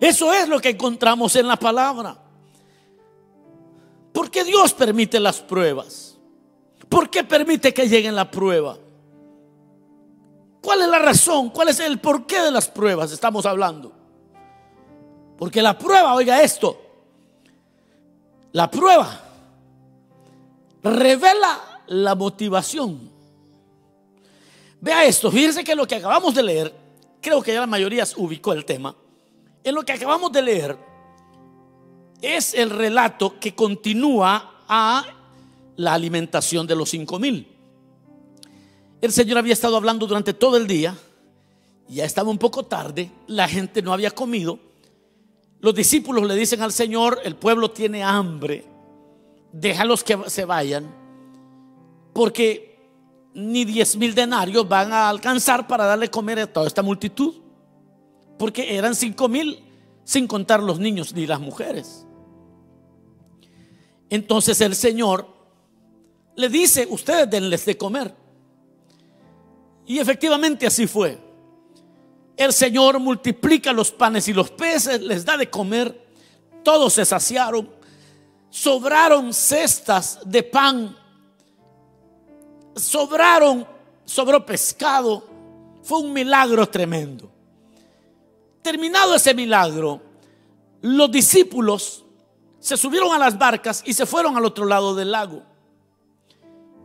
Eso 0.00 0.32
es 0.34 0.48
lo 0.48 0.60
que 0.60 0.70
encontramos 0.70 1.36
en 1.36 1.48
la 1.48 1.56
palabra. 1.56 2.18
¿Por 4.12 4.30
qué 4.30 4.44
Dios 4.44 4.74
permite 4.74 5.20
las 5.20 5.40
pruebas? 5.40 6.15
¿Por 6.88 7.10
qué 7.10 7.24
permite 7.24 7.74
que 7.74 7.88
lleguen 7.88 8.14
la 8.14 8.30
prueba? 8.30 8.78
¿Cuál 10.60 10.82
es 10.82 10.88
la 10.88 10.98
razón? 10.98 11.50
¿Cuál 11.50 11.68
es 11.68 11.80
el 11.80 12.00
porqué 12.00 12.40
de 12.40 12.50
las 12.50 12.68
pruebas? 12.68 13.12
Estamos 13.12 13.46
hablando. 13.46 13.92
Porque 15.38 15.62
la 15.62 15.78
prueba, 15.78 16.14
oiga 16.14 16.42
esto, 16.42 16.80
la 18.52 18.70
prueba 18.70 19.20
revela 20.82 21.82
la 21.88 22.14
motivación. 22.14 23.10
Vea 24.80 25.04
esto, 25.04 25.30
fíjense 25.30 25.64
que 25.64 25.74
lo 25.74 25.86
que 25.86 25.96
acabamos 25.96 26.34
de 26.34 26.42
leer, 26.42 26.74
creo 27.20 27.42
que 27.42 27.52
ya 27.52 27.60
la 27.60 27.66
mayoría 27.66 28.04
ubicó 28.16 28.52
el 28.52 28.64
tema. 28.64 28.94
En 29.62 29.74
lo 29.74 29.82
que 29.82 29.92
acabamos 29.92 30.32
de 30.32 30.42
leer 30.42 30.78
es 32.20 32.54
el 32.54 32.70
relato 32.70 33.38
que 33.38 33.54
continúa 33.54 34.62
a 34.68 35.04
la 35.76 35.94
alimentación 35.94 36.66
de 36.66 36.76
los 36.76 36.90
cinco 36.90 37.18
mil. 37.18 37.46
El 39.00 39.12
Señor 39.12 39.38
había 39.38 39.52
estado 39.52 39.76
hablando 39.76 40.06
durante 40.06 40.34
todo 40.34 40.56
el 40.56 40.66
día, 40.66 40.96
ya 41.88 42.04
estaba 42.04 42.30
un 42.30 42.38
poco 42.38 42.64
tarde, 42.64 43.10
la 43.26 43.46
gente 43.46 43.82
no 43.82 43.92
había 43.92 44.10
comido. 44.10 44.58
Los 45.60 45.74
discípulos 45.74 46.26
le 46.26 46.34
dicen 46.34 46.62
al 46.62 46.72
Señor, 46.72 47.20
el 47.24 47.36
pueblo 47.36 47.70
tiene 47.70 48.02
hambre, 48.02 48.64
déjalos 49.52 50.02
que 50.02 50.18
se 50.28 50.44
vayan, 50.44 50.92
porque 52.12 52.78
ni 53.34 53.64
diez 53.64 53.96
mil 53.96 54.14
denarios 54.14 54.66
van 54.66 54.92
a 54.92 55.08
alcanzar 55.08 55.66
para 55.66 55.84
darle 55.84 56.10
comer 56.10 56.40
a 56.40 56.46
toda 56.46 56.66
esta 56.66 56.82
multitud, 56.82 57.34
porque 58.38 58.76
eran 58.76 58.94
cinco 58.94 59.28
mil 59.28 59.62
sin 60.04 60.26
contar 60.26 60.62
los 60.62 60.78
niños 60.78 61.12
ni 61.14 61.26
las 61.26 61.40
mujeres. 61.40 62.06
Entonces 64.08 64.60
el 64.60 64.74
Señor 64.74 65.35
le 66.36 66.48
dice, 66.48 66.86
ustedes 66.88 67.28
denles 67.28 67.64
de 67.64 67.76
comer. 67.76 68.14
Y 69.86 69.98
efectivamente 69.98 70.66
así 70.66 70.86
fue. 70.86 71.18
El 72.36 72.52
Señor 72.52 73.00
multiplica 73.00 73.72
los 73.72 73.90
panes 73.90 74.28
y 74.28 74.34
los 74.34 74.50
peces, 74.50 75.00
les 75.00 75.24
da 75.24 75.36
de 75.36 75.48
comer. 75.48 76.06
Todos 76.62 76.92
se 76.92 77.04
saciaron. 77.04 77.70
Sobraron 78.50 79.32
cestas 79.32 80.20
de 80.24 80.42
pan. 80.42 80.94
Sobraron, 82.74 83.66
sobró 84.04 84.44
pescado. 84.44 85.26
Fue 85.82 86.00
un 86.00 86.12
milagro 86.12 86.68
tremendo. 86.68 87.30
Terminado 88.60 89.14
ese 89.14 89.32
milagro, 89.32 90.02
los 90.82 91.10
discípulos 91.10 92.04
se 92.58 92.76
subieron 92.76 93.12
a 93.12 93.18
las 93.18 93.38
barcas 93.38 93.82
y 93.86 93.92
se 93.92 94.04
fueron 94.04 94.36
al 94.36 94.44
otro 94.44 94.66
lado 94.66 94.94
del 94.94 95.12
lago. 95.12 95.55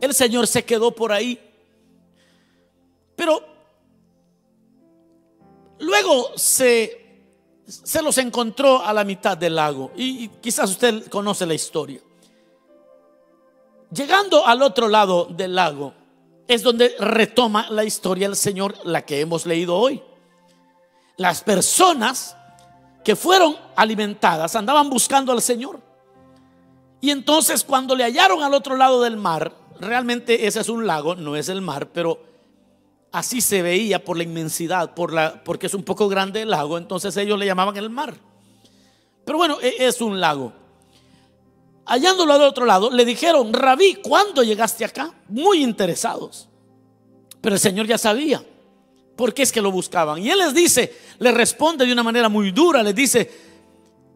El 0.02 0.14
Señor 0.14 0.48
se 0.48 0.64
quedó 0.64 0.90
por 0.90 1.12
ahí. 1.12 1.38
Pero 3.14 3.40
luego 5.78 6.36
se, 6.36 7.22
se 7.68 8.02
los 8.02 8.18
encontró 8.18 8.82
a 8.82 8.92
la 8.92 9.04
mitad 9.04 9.38
del 9.38 9.54
lago. 9.54 9.92
Y, 9.94 10.24
y 10.24 10.28
quizás 10.28 10.70
usted 10.70 11.06
conoce 11.08 11.46
la 11.46 11.54
historia. 11.54 12.00
Llegando 13.94 14.44
al 14.44 14.62
otro 14.62 14.88
lado 14.88 15.26
del 15.26 15.54
lago 15.54 15.94
es 16.48 16.64
donde 16.64 16.96
retoma 16.98 17.70
la 17.70 17.84
historia 17.84 18.26
del 18.26 18.36
Señor, 18.36 18.74
la 18.82 19.06
que 19.06 19.20
hemos 19.20 19.46
leído 19.46 19.76
hoy. 19.76 20.02
Las 21.16 21.44
personas 21.44 22.36
que 23.04 23.14
fueron 23.14 23.56
alimentadas 23.76 24.56
andaban 24.56 24.90
buscando 24.90 25.30
al 25.30 25.42
Señor. 25.42 25.80
Y 27.00 27.10
entonces 27.10 27.62
cuando 27.62 27.94
le 27.94 28.02
hallaron 28.02 28.42
al 28.42 28.52
otro 28.52 28.76
lado 28.76 29.00
del 29.00 29.16
mar, 29.16 29.61
realmente 29.82 30.46
ese 30.46 30.60
es 30.60 30.68
un 30.68 30.86
lago, 30.86 31.14
no 31.14 31.36
es 31.36 31.48
el 31.48 31.60
mar, 31.60 31.90
pero 31.92 32.22
así 33.10 33.40
se 33.40 33.62
veía 33.62 34.04
por 34.04 34.16
la 34.16 34.22
inmensidad, 34.22 34.94
por 34.94 35.12
la, 35.12 35.42
porque 35.44 35.66
es 35.66 35.74
un 35.74 35.82
poco 35.82 36.08
grande 36.08 36.42
el 36.42 36.50
lago, 36.50 36.78
entonces 36.78 37.16
ellos 37.16 37.38
le 37.38 37.46
llamaban 37.46 37.76
el 37.76 37.90
mar. 37.90 38.14
Pero 39.24 39.38
bueno, 39.38 39.58
e, 39.60 39.74
es 39.78 40.00
un 40.00 40.20
lago. 40.20 40.52
Hallándolo 41.84 42.32
al 42.32 42.42
otro 42.42 42.64
lado, 42.64 42.90
le 42.90 43.04
dijeron, 43.04 43.52
Rabí, 43.52 43.96
¿cuándo 43.96 44.42
llegaste 44.42 44.84
acá? 44.84 45.12
Muy 45.28 45.62
interesados. 45.62 46.48
Pero 47.40 47.56
el 47.56 47.60
Señor 47.60 47.86
ya 47.86 47.98
sabía 47.98 48.42
por 49.16 49.34
qué 49.34 49.42
es 49.42 49.52
que 49.52 49.60
lo 49.60 49.70
buscaban. 49.70 50.22
Y 50.22 50.30
Él 50.30 50.38
les 50.38 50.54
dice, 50.54 50.96
le 51.18 51.32
responde 51.32 51.84
de 51.84 51.92
una 51.92 52.02
manera 52.02 52.28
muy 52.28 52.52
dura, 52.52 52.82
les 52.82 52.94
dice, 52.94 53.30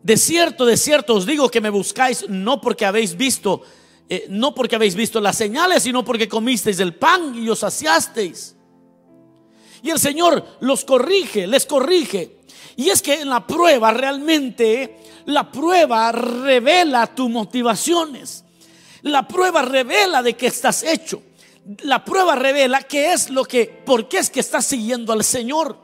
de 0.03 0.17
cierto, 0.17 0.65
de 0.65 0.77
cierto 0.77 1.15
os 1.15 1.27
digo 1.27 1.51
que 1.51 1.61
me 1.61 1.71
buscáis 1.71 2.29
no 2.29 2.61
porque 2.61 2.87
habéis 2.87 3.17
visto, 3.17 3.63
eh, 4.09 4.27
no 4.29 4.55
porque 4.55 4.77
habéis 4.77 4.95
visto 4.95 5.21
las 5.21 5.37
señales, 5.37 5.83
sino 5.83 6.05
porque 6.05 6.29
comisteis 6.29 6.79
el 6.81 6.95
pan 6.95 7.35
y 7.35 7.49
os 7.49 7.61
saciasteis. 7.61 8.55
Y 9.83 9.91
el 9.91 9.99
Señor 9.99 10.45
los 10.61 10.85
corrige, 10.85 11.47
les 11.47 11.67
corrige. 11.67 12.39
Y 12.77 12.91
es 12.91 13.03
que 13.03 13.21
en 13.21 13.29
la 13.29 13.47
prueba 13.47 13.91
realmente, 13.93 14.99
la 15.27 15.51
prueba 15.51 16.13
revela 16.13 17.07
tus 17.15 17.29
motivaciones. 17.29 18.45
La 19.03 19.27
prueba 19.27 19.63
revela 19.63 20.23
de 20.23 20.35
qué 20.35 20.47
estás 20.47 20.83
hecho. 20.83 21.23
La 21.83 22.05
prueba 22.05 22.37
revela 22.37 22.83
qué 22.83 23.13
es 23.13 23.31
lo 23.31 23.45
que, 23.45 23.67
por 23.67 24.09
qué 24.09 24.19
es 24.19 24.31
que 24.31 24.41
estás 24.41 24.67
siguiendo 24.67 25.13
al 25.13 25.25
Señor. 25.25 25.79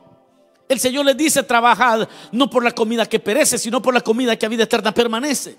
El 0.69 0.79
Señor 0.79 1.05
les 1.05 1.17
dice, 1.17 1.43
trabajad 1.43 2.07
no 2.31 2.49
por 2.49 2.63
la 2.63 2.71
comida 2.71 3.05
que 3.05 3.19
perece, 3.19 3.57
sino 3.57 3.81
por 3.81 3.93
la 3.93 4.01
comida 4.01 4.37
que 4.37 4.45
a 4.45 4.49
vida 4.49 4.63
eterna 4.63 4.93
permanece. 4.93 5.57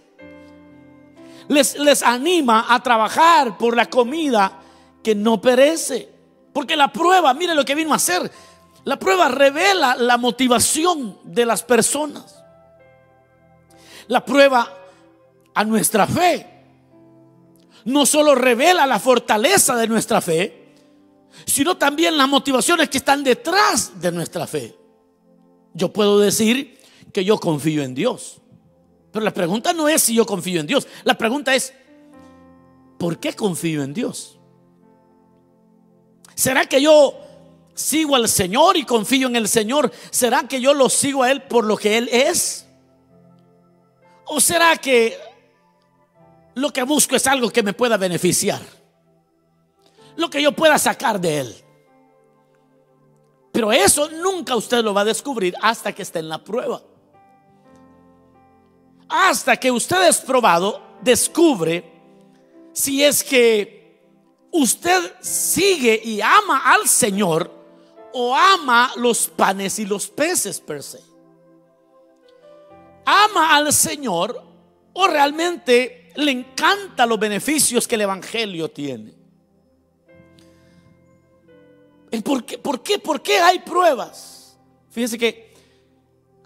Les, 1.49 1.77
les 1.79 2.03
anima 2.03 2.67
a 2.69 2.83
trabajar 2.83 3.59
por 3.59 3.77
la 3.77 3.87
comida 3.87 4.61
que 5.03 5.15
no 5.15 5.41
perece. 5.41 6.09
Porque 6.53 6.77
la 6.77 6.93
prueba, 6.93 7.35
mire 7.35 7.55
lo 7.55 7.65
que 7.65 7.75
vino 7.75 7.93
a 7.93 7.97
hacer. 7.97 8.31
La 8.85 8.99
prueba 8.99 9.29
revela 9.29 9.97
la 9.97 10.17
motivación 10.17 11.19
de 11.25 11.47
las 11.47 11.63
personas. 11.63 12.43
La 14.09 14.25
prueba 14.25 14.71
a 15.55 15.65
nuestra 15.65 16.07
fe 16.07 16.55
no 17.85 18.07
solo 18.07 18.35
revela 18.35 18.87
la 18.87 18.99
fortaleza 18.99 19.77
de 19.77 19.87
nuestra 19.87 20.21
fe, 20.21 20.73
sino 21.45 21.77
también 21.77 22.17
las 22.17 22.29
motivaciones 22.29 22.89
que 22.89 22.99
están 22.99 23.23
detrás 23.23 24.01
de 24.01 24.11
nuestra 24.13 24.47
fe. 24.47 24.75
Yo 25.75 25.93
puedo 25.93 26.19
decir 26.19 26.81
que 27.13 27.25
yo 27.25 27.39
confío 27.39 27.83
en 27.83 27.95
Dios, 27.95 28.41
pero 29.15 29.25
la 29.25 29.33
pregunta 29.33 29.73
no 29.73 29.89
es 29.89 30.03
si 30.03 30.13
yo 30.13 30.27
confío 30.27 30.59
en 30.59 30.67
Dios, 30.67 30.89
la 31.05 31.17
pregunta 31.17 31.55
es, 31.55 31.73
¿por 32.99 33.21
qué 33.21 33.33
confío 33.33 33.85
en 33.85 33.95
Dios? 33.95 34.41
¿Será 36.35 36.67
que 36.67 36.83
yo 36.83 37.15
sigo 37.75 38.17
al 38.17 38.29
Señor 38.29 38.77
y 38.77 38.85
confío 38.85 39.29
en 39.29 39.37
el 39.37 39.47
Señor? 39.47 39.93
¿Será 40.11 40.49
que 40.49 40.61
yo 40.61 40.75
lo 40.75 40.89
sigo 40.89 41.23
a 41.23 41.31
Él 41.31 41.43
por 41.43 41.65
lo 41.65 41.77
que 41.77 41.97
Él 41.97 42.09
es? 42.11 42.67
¿O 44.27 44.41
será 44.41 44.77
que 44.79 45.17
lo 46.57 46.73
que 46.73 46.83
busco 46.83 47.15
es 47.15 47.29
algo 47.29 47.51
que 47.51 47.63
me 47.63 47.73
pueda 47.73 47.97
beneficiar? 47.97 48.63
Lo 50.17 50.29
que 50.29 50.43
yo 50.43 50.51
pueda 50.51 50.77
sacar 50.77 51.21
de 51.21 51.39
Él. 51.39 51.57
Pero 53.53 53.71
eso 53.73 54.11
nunca 54.11 54.57
usted 54.57 54.83
lo 54.83 54.93
va 54.93 55.03
a 55.03 55.05
descubrir 55.05 55.55
hasta 55.63 55.93
que 55.93 56.03
esté 56.03 56.19
en 56.19 56.31
la 56.31 56.43
prueba. 56.43 56.83
Hasta 59.09 59.57
que 59.57 59.71
usted 59.71 60.09
es 60.09 60.19
probado, 60.21 60.81
descubre 61.03 61.85
si 62.73 63.05
es 63.05 63.23
que 63.23 64.01
usted 64.51 65.15
sigue 65.21 66.01
y 66.05 66.21
ama 66.21 66.73
al 66.73 66.89
Señor 66.89 67.51
o 68.13 68.35
ama 68.35 68.93
los 68.97 69.29
panes 69.29 69.79
y 69.79 69.87
los 69.87 70.09
peces 70.09 70.61
per 70.61 70.83
se. 70.83 71.01
Ama 73.05 73.57
al 73.57 73.73
Señor 73.73 74.43
o 74.93 75.07
realmente 75.07 76.13
le 76.17 76.31
encanta 76.31 77.07
los 77.07 77.19
beneficios 77.19 77.87
que 77.87 77.97
el 77.97 78.03
Evangelio 78.03 78.71
tiene. 78.71 79.15
¿Por 82.23 82.45
qué, 82.45 82.59
por 82.59 82.83
qué, 82.83 82.99
por 82.99 83.21
qué 83.21 83.39
hay 83.39 83.59
pruebas? 83.59 84.57
Fíjense 84.91 85.19
que 85.19 85.53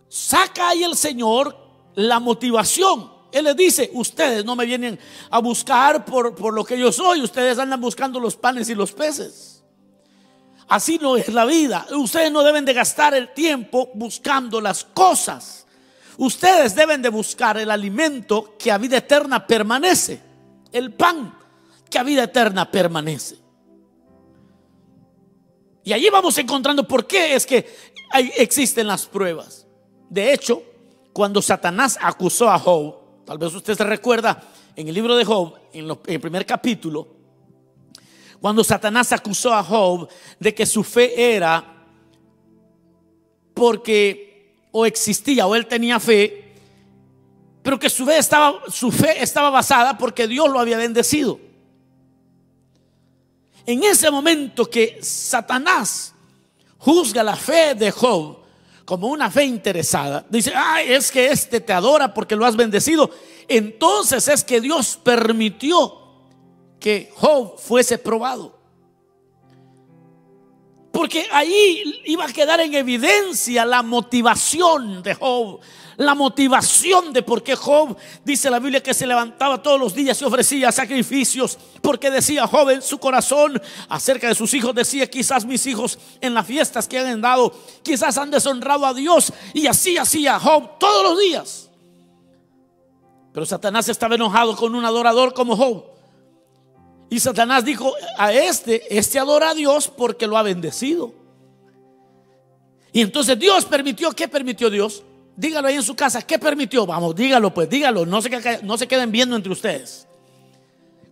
saca 0.08 0.70
ahí 0.70 0.82
el 0.82 0.96
Señor 0.96 1.67
la 1.98 2.20
motivación 2.20 3.10
Él 3.32 3.44
les 3.44 3.56
dice, 3.56 3.90
ustedes 3.92 4.44
no 4.44 4.54
me 4.54 4.64
vienen 4.64 4.98
a 5.30 5.40
buscar 5.40 6.04
por, 6.04 6.34
por 6.34 6.54
lo 6.54 6.64
que 6.64 6.78
yo 6.78 6.92
soy, 6.92 7.20
ustedes 7.20 7.58
andan 7.58 7.80
buscando 7.80 8.20
los 8.20 8.36
panes 8.36 8.70
y 8.70 8.74
los 8.74 8.92
peces. 8.92 9.64
Así 10.68 10.98
no 10.98 11.16
es 11.16 11.28
la 11.28 11.44
vida. 11.44 11.86
Ustedes 11.90 12.30
no 12.30 12.44
deben 12.44 12.64
de 12.64 12.72
gastar 12.72 13.14
el 13.14 13.34
tiempo 13.34 13.90
buscando 13.94 14.60
las 14.60 14.84
cosas. 14.84 15.66
Ustedes 16.18 16.74
deben 16.74 17.02
de 17.02 17.08
buscar 17.08 17.58
el 17.58 17.70
alimento 17.70 18.54
que 18.58 18.70
a 18.70 18.78
vida 18.78 18.98
eterna 18.98 19.46
permanece. 19.46 20.20
El 20.70 20.92
pan 20.92 21.36
que 21.90 21.98
a 21.98 22.02
vida 22.04 22.24
eterna 22.24 22.70
permanece. 22.70 23.36
Y 25.82 25.92
allí 25.92 26.08
vamos 26.10 26.38
encontrando 26.38 26.86
por 26.86 27.06
qué 27.06 27.34
es 27.34 27.44
que 27.44 27.66
existen 28.36 28.86
las 28.86 29.06
pruebas. 29.06 29.66
De 30.08 30.32
hecho, 30.32 30.62
cuando 31.18 31.42
Satanás 31.42 31.98
acusó 32.00 32.48
a 32.48 32.60
Job, 32.60 33.24
tal 33.24 33.38
vez 33.38 33.52
usted 33.52 33.76
se 33.76 33.82
recuerda 33.82 34.40
en 34.76 34.86
el 34.86 34.94
libro 34.94 35.16
de 35.16 35.24
Job, 35.24 35.52
en, 35.72 35.90
el 36.06 36.20
primer 36.20 36.46
capítulo, 36.46 37.08
cuando 38.40 38.62
Satanás 38.62 39.10
acusó 39.10 39.52
a 39.52 39.64
Job 39.64 40.08
de 40.38 40.54
que 40.54 40.64
su 40.64 40.84
fe 40.84 41.34
era 41.34 41.64
porque 43.52 44.68
o 44.70 44.86
existía 44.86 45.44
o 45.48 45.56
él 45.56 45.66
tenía 45.66 45.98
fe, 45.98 46.54
pero 47.64 47.80
que 47.80 47.90
su 47.90 48.06
fe 48.06 48.18
estaba, 48.18 48.60
su 48.68 48.92
fe 48.92 49.20
estaba 49.20 49.50
basada 49.50 49.98
porque 49.98 50.28
Dios 50.28 50.48
lo 50.48 50.60
había 50.60 50.78
bendecido. 50.78 51.40
En 53.66 53.82
ese 53.82 54.08
momento 54.08 54.70
que 54.70 55.00
Satanás 55.02 56.14
juzga 56.78 57.24
la 57.24 57.34
fe 57.34 57.74
de 57.74 57.90
Job 57.90 58.38
como 58.88 59.08
una 59.08 59.30
fe 59.30 59.44
interesada, 59.44 60.24
dice, 60.30 60.50
ay, 60.56 60.94
es 60.94 61.12
que 61.12 61.26
este 61.26 61.60
te 61.60 61.74
adora 61.74 62.14
porque 62.14 62.34
lo 62.34 62.46
has 62.46 62.56
bendecido. 62.56 63.10
Entonces 63.46 64.26
es 64.28 64.42
que 64.42 64.62
Dios 64.62 64.98
permitió 65.02 65.92
que 66.80 67.12
Job 67.14 67.58
fuese 67.58 67.98
probado. 67.98 68.57
Porque 70.98 71.28
ahí 71.30 72.02
iba 72.06 72.24
a 72.24 72.32
quedar 72.32 72.58
en 72.58 72.74
evidencia 72.74 73.64
la 73.64 73.84
motivación 73.84 75.00
de 75.00 75.14
Job, 75.14 75.60
la 75.96 76.16
motivación 76.16 77.12
de 77.12 77.22
por 77.22 77.44
qué 77.44 77.54
Job, 77.54 77.96
dice 78.24 78.50
la 78.50 78.58
Biblia, 78.58 78.82
que 78.82 78.92
se 78.92 79.06
levantaba 79.06 79.62
todos 79.62 79.78
los 79.78 79.94
días 79.94 80.20
y 80.20 80.24
ofrecía 80.24 80.72
sacrificios, 80.72 81.56
porque 81.82 82.10
decía 82.10 82.48
Job 82.48 82.70
en 82.70 82.82
su 82.82 82.98
corazón 82.98 83.62
acerca 83.88 84.26
de 84.26 84.34
sus 84.34 84.52
hijos, 84.54 84.74
decía, 84.74 85.08
quizás 85.08 85.44
mis 85.44 85.64
hijos 85.68 86.00
en 86.20 86.34
las 86.34 86.44
fiestas 86.44 86.88
que 86.88 86.98
han 86.98 87.20
dado, 87.20 87.54
quizás 87.84 88.18
han 88.18 88.32
deshonrado 88.32 88.84
a 88.84 88.92
Dios, 88.92 89.32
y 89.54 89.68
así 89.68 89.96
hacía 89.96 90.40
Job 90.40 90.80
todos 90.80 91.04
los 91.04 91.20
días. 91.20 91.70
Pero 93.32 93.46
Satanás 93.46 93.88
estaba 93.88 94.16
enojado 94.16 94.56
con 94.56 94.74
un 94.74 94.84
adorador 94.84 95.32
como 95.32 95.56
Job. 95.56 95.97
Y 97.10 97.20
Satanás 97.20 97.64
dijo 97.64 97.92
a 98.18 98.32
este, 98.32 98.96
este 98.96 99.18
adora 99.18 99.50
a 99.50 99.54
Dios 99.54 99.88
porque 99.88 100.26
lo 100.26 100.36
ha 100.36 100.42
bendecido. 100.42 101.12
Y 102.92 103.00
entonces 103.00 103.38
Dios 103.38 103.64
permitió, 103.64 104.12
¿qué 104.12 104.28
permitió 104.28 104.68
Dios? 104.68 105.02
Dígalo 105.36 105.68
ahí 105.68 105.76
en 105.76 105.82
su 105.82 105.94
casa. 105.94 106.20
¿Qué 106.22 106.38
permitió? 106.38 106.84
Vamos, 106.84 107.14
dígalo 107.14 107.54
pues, 107.54 107.68
dígalo. 107.70 108.04
No 108.04 108.20
se, 108.20 108.60
no 108.62 108.76
se 108.76 108.88
queden 108.88 109.10
viendo 109.10 109.36
entre 109.36 109.52
ustedes. 109.52 110.06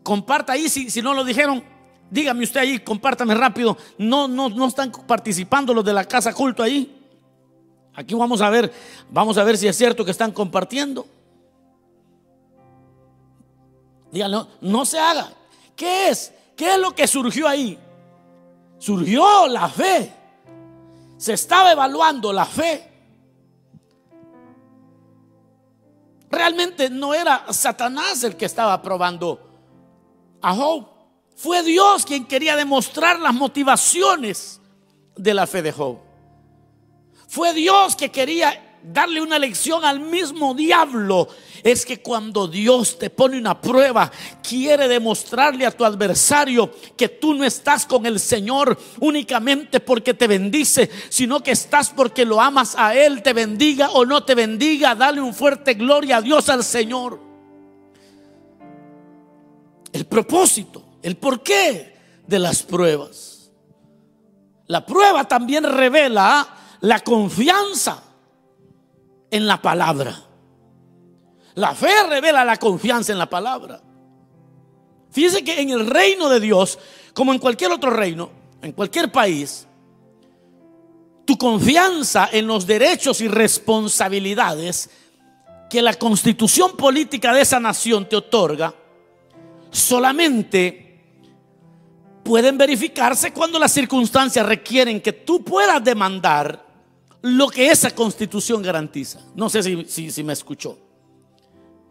Comparta 0.03 0.53
ahí, 0.53 0.69
si, 0.69 1.00
no 1.00 1.15
lo 1.15 1.25
dijeron, 1.25 1.62
dígame 2.11 2.45
usted 2.45 2.61
ahí, 2.61 2.79
compártame 2.81 3.35
rápido. 3.35 3.76
No, 3.99 4.29
no, 4.29 4.49
no 4.49 4.67
están 4.67 4.93
participando 4.93 5.73
los 5.73 5.85
de 5.85 5.93
la 5.93 6.05
casa 6.05 6.33
culto 6.35 6.62
ahí. 6.62 6.93
Aquí 7.95 8.15
vamos 8.15 8.41
a 8.43 8.50
ver, 8.50 8.73
vamos 9.11 9.38
a 9.38 9.45
ver 9.45 9.57
si 9.57 9.67
es 9.67 9.76
cierto 9.76 10.05
que 10.05 10.11
están 10.11 10.31
compartiendo. 10.31 11.07
Díganlo, 14.12 14.49
no 14.61 14.85
se 14.85 14.99
haga. 14.99 15.33
¿Qué 15.76 16.09
es? 16.09 16.33
¿Qué 16.56 16.75
es 16.75 16.78
lo 16.78 16.95
que 16.95 17.06
surgió 17.06 17.47
ahí? 17.47 17.78
Surgió 18.78 19.47
la 19.47 19.68
fe. 19.68 20.12
Se 21.18 21.35
estaba 21.35 21.71
evaluando 21.73 22.33
la 22.33 22.47
fe. 22.47 22.92
Realmente 26.30 26.91
no 26.91 27.15
era 27.15 27.52
Satanás 27.52 28.25
el 28.25 28.36
que 28.36 28.47
estaba 28.47 28.80
probando 28.82 29.41
a 30.43 30.54
Job. 30.54 30.89
Fue 31.36 31.62
Dios 31.62 32.04
quien 32.04 32.26
quería 32.26 32.56
demostrar 32.56 33.21
las 33.21 33.34
motivaciones 33.34 34.60
de 35.15 35.34
la 35.34 35.47
fe 35.47 35.62
de 35.62 35.73
Job. 35.73 35.99
Fue 37.28 37.52
Dios 37.52 37.97
que 37.97 38.10
quería 38.10 38.66
darle 38.92 39.20
una 39.20 39.38
lección 39.38 39.84
al 39.84 40.00
mismo 40.00 40.54
diablo 40.54 41.28
es 41.62 41.84
que 41.84 42.00
cuando 42.00 42.46
Dios 42.46 42.99
te 42.99 43.10
pone 43.10 43.36
una 43.36 43.60
prueba, 43.60 44.12
quiere 44.46 44.86
demostrarle 44.86 45.66
a 45.66 45.72
tu 45.72 45.84
adversario 45.84 46.72
que 46.96 47.08
tú 47.08 47.34
no 47.34 47.44
estás 47.44 47.84
con 47.84 48.06
el 48.06 48.20
Señor 48.20 48.78
únicamente 49.00 49.80
porque 49.80 50.14
te 50.14 50.28
bendice, 50.28 50.88
sino 51.08 51.42
que 51.42 51.50
estás 51.50 51.90
porque 51.90 52.25
lo 52.25 52.40
amas 52.40 52.76
a 52.78 52.94
Él, 52.94 53.22
te 53.22 53.32
bendiga 53.32 53.90
o 53.90 54.04
no 54.06 54.22
te 54.25 54.36
bendiga, 54.36 54.94
dale 54.94 55.20
un 55.20 55.34
fuerte 55.34 55.75
gloria 55.75 56.18
a 56.18 56.22
Dios 56.22 56.49
al 56.49 56.62
Señor. 56.62 57.20
El 59.92 60.06
propósito, 60.06 60.84
el 61.02 61.16
porqué 61.16 61.96
de 62.25 62.38
las 62.38 62.62
pruebas. 62.62 63.50
La 64.68 64.86
prueba 64.86 65.26
también 65.26 65.64
revela 65.64 66.46
la 66.80 67.00
confianza 67.00 68.05
en 69.36 69.46
la 69.46 69.60
palabra. 69.60 70.22
La 71.54 71.75
fe 71.75 71.90
revela 72.08 72.44
la 72.44 72.56
confianza 72.56 73.12
en 73.12 73.18
la 73.18 73.30
palabra. 73.30 73.80
Fíjese 75.10 75.42
que 75.42 75.60
en 75.60 75.70
el 75.70 75.86
reino 75.86 76.28
de 76.28 76.40
Dios, 76.40 76.78
como 77.14 77.32
en 77.32 77.38
cualquier 77.38 77.70
otro 77.72 77.90
reino, 77.90 78.30
en 78.60 78.72
cualquier 78.72 79.10
país, 79.10 79.66
tu 81.25 81.38
confianza 81.38 82.28
en 82.30 82.46
los 82.46 82.66
derechos 82.66 83.20
y 83.20 83.28
responsabilidades 83.28 84.90
que 85.70 85.80
la 85.82 85.94
constitución 85.94 86.76
política 86.76 87.32
de 87.32 87.40
esa 87.40 87.58
nación 87.58 88.08
te 88.08 88.16
otorga, 88.16 88.75
solamente 89.70 91.00
pueden 92.22 92.58
verificarse 92.58 93.32
cuando 93.32 93.58
las 93.58 93.72
circunstancias 93.72 94.44
requieren 94.44 95.00
que 95.00 95.12
tú 95.12 95.42
puedas 95.42 95.82
demandar 95.82 96.66
lo 97.26 97.49
que 97.49 97.71
esa 97.71 97.91
constitución 97.91 98.62
garantiza. 98.62 99.21
No 99.34 99.50
sé 99.50 99.60
si, 99.89 100.23
me 100.23 100.32
escuchó 100.32 100.78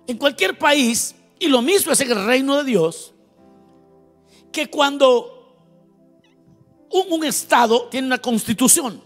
en 0.08 0.18
cualquier 0.18 0.58
país, 0.58 1.14
y 1.40 1.48
lo 1.48 1.62
mismo 1.62 1.92
es 1.92 2.00
en 2.00 2.12
el 2.12 2.26
reino 2.26 2.58
de 2.58 2.64
Dios, 2.64 3.14
que 4.52 4.70
cuando 4.70 5.58
un, 7.10 7.26
Estado 7.26 7.88
tiene 7.90 8.08
una 8.08 8.20
constitución 8.20 9.02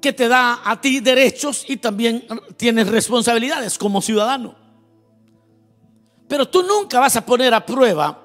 que 0.00 0.12
te 0.12 0.26
da 0.26 0.62
a 0.64 0.80
ti 0.80 1.00
derechos 1.00 1.64
y 1.68 1.76
también 1.76 2.26
tienes 2.56 2.88
responsabilidades 2.88 3.78
como 3.78 4.02
ciudadano. 4.02 4.56
Pero 6.26 6.48
tú 6.48 6.62
nunca 6.62 6.98
vas 6.98 7.14
a 7.14 7.24
poner 7.24 7.54
a 7.54 7.64
prueba 7.64 8.24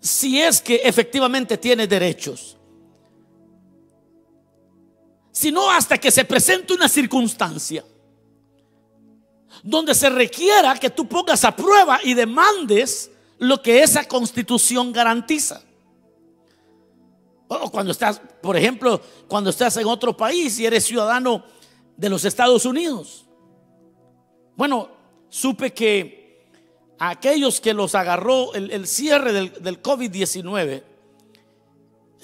si 0.00 0.40
es 0.40 0.60
que 0.60 0.76
efectivamente 0.76 1.58
tienes 1.58 1.88
derechos. 1.88 2.56
Sino 5.32 5.70
hasta 5.70 5.98
que 5.98 6.10
se 6.10 6.24
presente 6.24 6.72
una 6.72 6.88
circunstancia 6.88 7.84
donde 9.62 9.94
se 9.94 10.08
requiera 10.08 10.76
que 10.76 10.90
tú 10.90 11.06
pongas 11.06 11.44
a 11.44 11.54
prueba 11.54 12.00
y 12.02 12.14
demandes 12.14 13.10
lo 13.38 13.60
que 13.62 13.82
esa 13.82 14.06
constitución 14.06 14.92
garantiza. 14.92 15.62
O 17.48 17.70
cuando 17.70 17.92
estás, 17.92 18.20
por 18.40 18.56
ejemplo, 18.56 19.00
cuando 19.28 19.50
estás 19.50 19.76
en 19.76 19.86
otro 19.86 20.16
país 20.16 20.58
y 20.58 20.66
eres 20.66 20.84
ciudadano 20.84 21.44
de 21.96 22.08
los 22.08 22.24
Estados 22.24 22.64
Unidos. 22.64 23.26
Bueno, 24.56 24.88
supe 25.28 25.72
que 25.72 26.46
aquellos 26.98 27.60
que 27.60 27.74
los 27.74 27.94
agarró 27.94 28.54
el, 28.54 28.86
cierre 28.86 29.32
del, 29.32 29.52
del 29.62 29.82
COVID-19, 29.82 30.84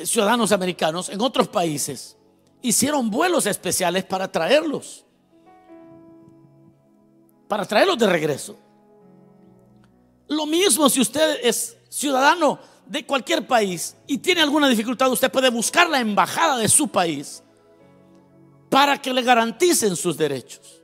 ciudadanos 0.04 0.52
americanos 0.52 1.08
en 1.08 1.20
otros 1.20 1.48
países, 1.48 2.15
hicieron 2.62 3.10
vuelos 3.10 3.46
especiales 3.46 4.04
para 4.04 4.30
traerlos 4.30 5.06
para 7.48 7.64
traerlos 7.64 7.98
de 7.98 8.06
regreso. 8.06 8.56
Lo 10.28 10.46
mismo 10.46 10.88
si 10.88 11.00
usted 11.00 11.38
es 11.42 11.76
ciudadano 11.88 12.58
de 12.86 13.06
cualquier 13.06 13.46
país 13.46 13.96
y 14.06 14.18
tiene 14.18 14.42
alguna 14.42 14.68
dificultad, 14.68 15.10
usted 15.10 15.30
puede 15.30 15.50
buscar 15.50 15.88
la 15.88 16.00
embajada 16.00 16.56
de 16.56 16.68
su 16.68 16.88
país 16.88 17.42
para 18.68 19.00
que 19.00 19.12
le 19.12 19.22
garanticen 19.22 19.94
sus 19.94 20.16
derechos. 20.16 20.82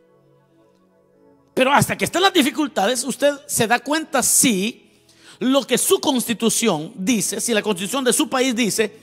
Pero 1.55 1.73
hasta 1.73 1.99
que 1.99 2.05
estén 2.05 2.23
las 2.23 2.33
dificultades, 2.33 3.05
usted 3.05 3.35
se 3.47 3.67
da 3.67 3.81
cuenta 3.81 4.23
si 4.23 5.05
lo 5.39 5.67
que 5.67 5.77
su 5.77 6.01
constitución 6.01 6.93
dice, 6.95 7.41
si 7.41 7.53
la 7.53 7.63
constitución 7.63 8.05
de 8.05 8.13
su 8.13 8.29
país 8.29 8.55
dice, 8.55 8.97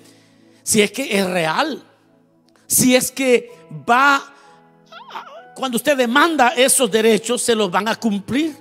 si 0.64 0.82
es 0.82 0.92
que 0.92 1.20
es 1.20 1.30
real, 1.30 1.84
si 2.70 2.96
es 2.96 3.12
que 3.12 3.52
va 3.90 4.36
cuando 5.56 5.76
usted 5.76 5.98
demanda 5.98 6.54
esos 6.56 6.90
derechos, 6.90 7.42
se 7.42 7.56
los 7.56 7.70
van 7.70 7.88
a 7.90 7.96
cumplir. 7.96 8.56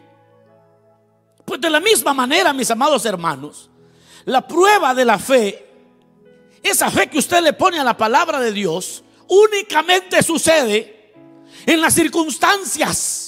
Pues 1.44 1.61
de 1.61 1.71
la 1.71 1.79
misma 1.79 2.12
manera, 2.12 2.53
mis 2.53 2.71
amados 2.71 3.05
hermanos, 3.05 3.71
la 4.25 4.44
prueba 4.47 4.94
de 4.94 5.05
la 5.05 5.18
fe, 5.18 5.64
esa 6.62 6.90
fe 6.90 7.09
que 7.09 7.18
usted 7.18 7.40
le 7.42 7.53
pone 7.53 7.79
a 7.79 7.85
la 7.85 7.97
palabra 7.97 8.40
de 8.40 8.51
Dios, 8.51 9.05
únicamente 9.29 10.23
sucede 10.23 11.12
en 11.66 11.81
las 11.81 11.94
circunstancias 11.94 13.28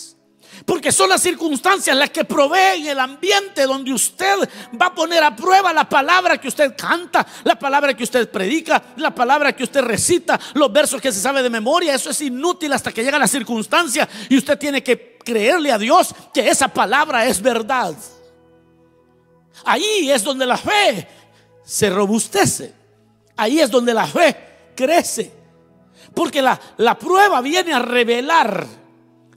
porque 0.65 0.93
son 0.93 1.09
las 1.09 1.23
circunstancias 1.23 1.97
las 1.97 2.11
que 2.11 2.25
proveen 2.25 2.87
el 2.87 2.99
ambiente 2.99 3.63
donde 3.63 3.93
usted 3.93 4.37
va 4.81 4.87
a 4.87 4.95
poner 4.95 5.23
a 5.23 5.35
prueba 5.35 5.73
la 5.73 5.89
palabra 5.89 6.39
que 6.39 6.49
usted 6.49 6.75
canta, 6.77 7.27
la 7.45 7.59
palabra 7.59 7.95
que 7.95 8.05
usted 8.05 8.31
predica, 8.31 8.83
la 8.97 9.15
palabra 9.15 9.55
que 9.55 9.65
usted 9.65 9.83
recita, 9.83 10.39
los 10.55 10.73
versos 10.73 11.01
que 11.01 11.13
se 11.13 11.21
sabe 11.21 11.43
de 11.43 11.51
memoria. 11.51 11.95
Eso 11.95 12.11
es 12.11 12.21
inútil 12.21 12.73
hasta 12.73 12.93
que 12.93 13.03
llega 13.03 13.19
la 13.19 13.29
circunstancia 13.29 14.09
y 14.29 14.37
usted 14.37 14.59
tiene 14.59 14.83
que 14.83 15.19
creerle 15.25 15.73
a 15.73 15.79
Dios 15.79 16.15
que 16.33 16.49
esa 16.49 16.69
palabra 16.69 17.27
es 17.27 17.41
verdad. 17.41 17.95
Ahí 19.65 20.11
es 20.11 20.23
donde 20.25 20.47
la 20.47 20.57
fe 20.57 21.07
se 21.65 21.91
robustece. 21.91 22.75
Ahí 23.37 23.61
es 23.61 23.71
donde 23.71 23.95
la 23.95 24.07
fe 24.07 24.37
crece. 24.75 25.33
Porque 26.15 26.43
la, 26.43 26.61
la 26.79 26.99
prueba 26.99 27.41
viene 27.41 27.73
a 27.73 27.79
revelar 27.79 28.80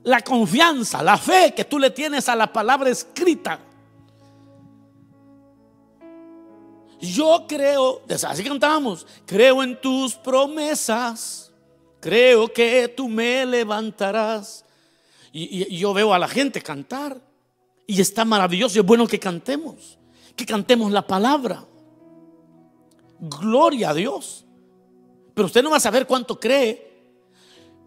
la 0.04 0.22
confianza, 0.22 1.02
la 1.02 1.18
fe 1.18 1.54
que 1.56 1.66
tú 1.66 1.80
le 1.80 1.89
tienes 1.89 2.28
a 2.30 2.36
la 2.36 2.52
palabra 2.52 2.89
escrita. 2.89 3.60
Yo 7.00 7.46
creo, 7.48 8.02
así 8.10 8.44
cantamos, 8.44 9.06
creo 9.26 9.62
en 9.62 9.80
tus 9.80 10.16
promesas, 10.16 11.52
creo 12.00 12.52
que 12.52 12.88
tú 12.88 13.10
me 13.10 13.46
levantarás. 13.46 14.63
Y, 15.34 15.78
yo 15.78 15.94
veo 15.94 16.13
a 16.13 16.20
la 16.20 16.28
gente 16.28 16.62
cantar 16.62 17.20
y 17.88 18.00
está 18.00 18.24
maravilloso 18.24 18.78
y 18.78 18.80
es 18.80 18.86
bueno 18.86 19.08
que 19.08 19.20
cantemos, 19.20 19.98
que 20.36 20.46
cantemos 20.46 20.92
la 20.92 21.06
palabra. 21.06 21.66
Gloria 23.20 23.89
a 23.89 23.94
Dios. 23.94 24.46
Pero 25.34 25.48
usted 25.48 25.63
no 25.63 25.72
va 25.72 25.78
a 25.78 25.82
saber 25.82 26.06
cuánto 26.06 26.39
cree 26.39 26.92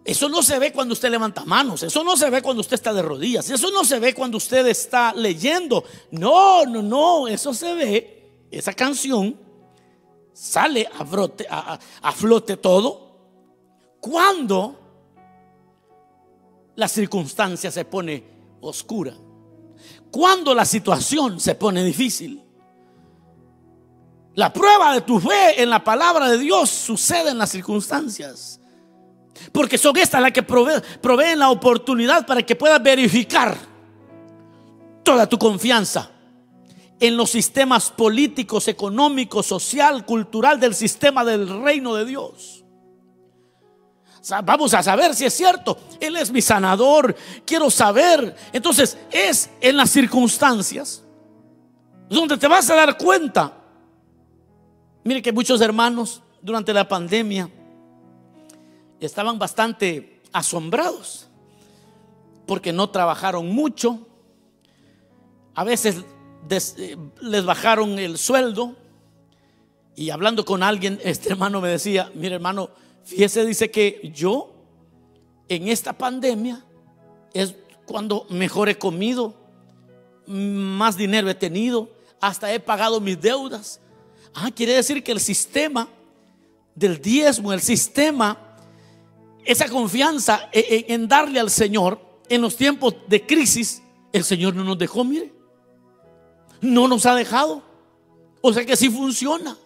eso 0.07 0.29
no 0.29 0.41
se 0.41 0.57
ve 0.57 0.71
cuando 0.71 0.93
usted 0.93 1.11
levanta 1.11 1.43
manos, 1.43 1.83
eso 1.83 2.01
no 2.01 2.15
se 2.15 2.29
ve 2.29 2.41
cuando 2.41 2.61
usted 2.61 2.75
está 2.75 2.93
de 2.93 3.01
rodillas, 3.01 3.49
eso 3.49 3.69
no 3.71 3.83
se 3.83 3.99
ve 3.99 4.13
cuando 4.13 4.37
usted 4.37 4.65
está 4.67 5.13
leyendo. 5.13 5.83
No, 6.11 6.65
no, 6.65 6.81
no, 6.81 7.27
eso 7.27 7.53
se 7.53 7.73
ve, 7.73 8.47
esa 8.49 8.71
canción 8.71 9.37
sale 10.31 10.87
a, 10.97 11.05
flote, 11.05 11.45
a, 11.49 12.11
flote 12.13 12.55
todo 12.55 13.97
cuando 13.99 14.79
la 16.77 16.87
circunstancia 16.87 17.69
se 17.69 17.83
pone 17.83 18.23
oscura, 18.61 19.13
cuando 20.09 20.55
la 20.55 20.63
situación 20.63 21.41
se 21.41 21.55
pone 21.55 21.83
difícil. 21.83 22.41
La 24.35 24.53
prueba 24.53 24.93
de 24.93 25.01
tu 25.01 25.19
fe 25.19 25.61
en 25.61 25.69
la 25.69 25.83
palabra 25.83 26.29
de 26.29 26.37
Dios 26.37 26.69
sucede 26.69 27.31
en 27.31 27.39
las 27.39 27.49
circunstancias. 27.49 28.61
Porque 29.51 29.77
son 29.77 29.97
estas 29.97 30.21
las 30.21 30.31
que 30.31 30.43
proveen 30.43 31.39
la 31.39 31.49
oportunidad 31.49 32.25
para 32.25 32.43
que 32.43 32.55
puedas 32.55 32.81
verificar 32.81 33.57
toda 35.03 35.27
tu 35.27 35.37
confianza 35.37 36.11
en 36.99 37.15
los 37.15 37.29
sistemas 37.29 37.91
políticos, 37.91 38.67
económicos, 38.67 39.45
social, 39.45 40.05
cultural 40.05 40.59
del 40.59 40.73
sistema 40.73 41.23
del 41.23 41.63
reino 41.63 41.95
de 41.95 42.05
Dios. 42.05 42.63
vamos 44.43 44.73
a 44.73 44.83
saber 44.83 45.13
si 45.15 45.25
es 45.25 45.33
cierto. 45.33 45.77
Él 45.99 46.15
es 46.17 46.31
mi 46.31 46.41
sanador. 46.41 47.15
Quiero 47.45 47.69
saber. 47.69 48.35
Entonces 48.51 48.97
es 49.11 49.49
en 49.61 49.77
las 49.77 49.91
circunstancias 49.91 51.03
donde 52.09 52.37
te 52.37 52.47
vas 52.47 52.69
a 52.69 52.75
dar 52.75 52.97
cuenta. 52.97 53.53
Mire 55.03 55.21
que 55.21 55.31
muchos 55.31 55.61
hermanos 55.61 56.21
durante 56.41 56.73
la 56.73 56.87
pandemia 56.87 57.49
estaban 58.99 59.39
bastante 59.39 60.21
asombrados 60.31 61.27
porque 62.45 62.71
no 62.73 62.89
trabajaron 62.89 63.49
mucho. 63.49 64.07
A 65.53 65.63
veces 65.63 66.03
eh, 66.49 66.97
les 67.21 67.45
bajaron 67.45 67.99
el 67.99 68.17
sueldo 68.17 68.75
y 69.95 70.09
hablando 70.11 70.45
con 70.45 70.63
alguien, 70.63 70.99
este 71.03 71.29
hermano 71.29 71.61
me 71.61 71.69
decía, 71.69 72.11
mire 72.15 72.35
hermano, 72.35 72.69
fíjese, 73.03 73.45
dice 73.45 73.69
que 73.69 74.11
yo 74.13 74.53
en 75.49 75.67
esta 75.67 75.93
pandemia 75.93 76.63
es 77.33 77.55
cuando 77.85 78.25
mejor 78.29 78.69
he 78.69 78.77
comido, 78.77 79.33
más 80.25 80.97
dinero 80.97 81.29
he 81.29 81.35
tenido, 81.35 81.89
hasta 82.19 82.53
he 82.53 82.59
pagado 82.59 82.99
mis 82.99 83.19
deudas. 83.19 83.79
Ah, 84.33 84.51
quiere 84.53 84.73
decir 84.73 85.03
que 85.03 85.11
el 85.11 85.19
sistema 85.19 85.87
del 86.75 87.01
diezmo, 87.01 87.53
el 87.53 87.61
sistema 87.61 88.46
esa 89.47 89.69
confianza 89.69 90.49
en 90.51 91.07
darle 91.07 91.39
al 91.39 91.49
Señor 91.49 91.99
en 92.29 92.41
los 92.41 92.55
tiempos 92.55 92.95
de 93.07 93.25
crisis, 93.25 93.81
el 94.11 94.23
Señor 94.23 94.55
no 94.55 94.63
nos 94.63 94.77
dejó, 94.77 95.03
mire. 95.03 95.33
No 96.61 96.87
nos 96.87 97.05
ha 97.05 97.15
dejado. 97.15 97.61
O 98.41 98.53
sea 98.53 98.65
que 98.65 98.75
sí 98.75 98.89
funciona. 98.89 99.57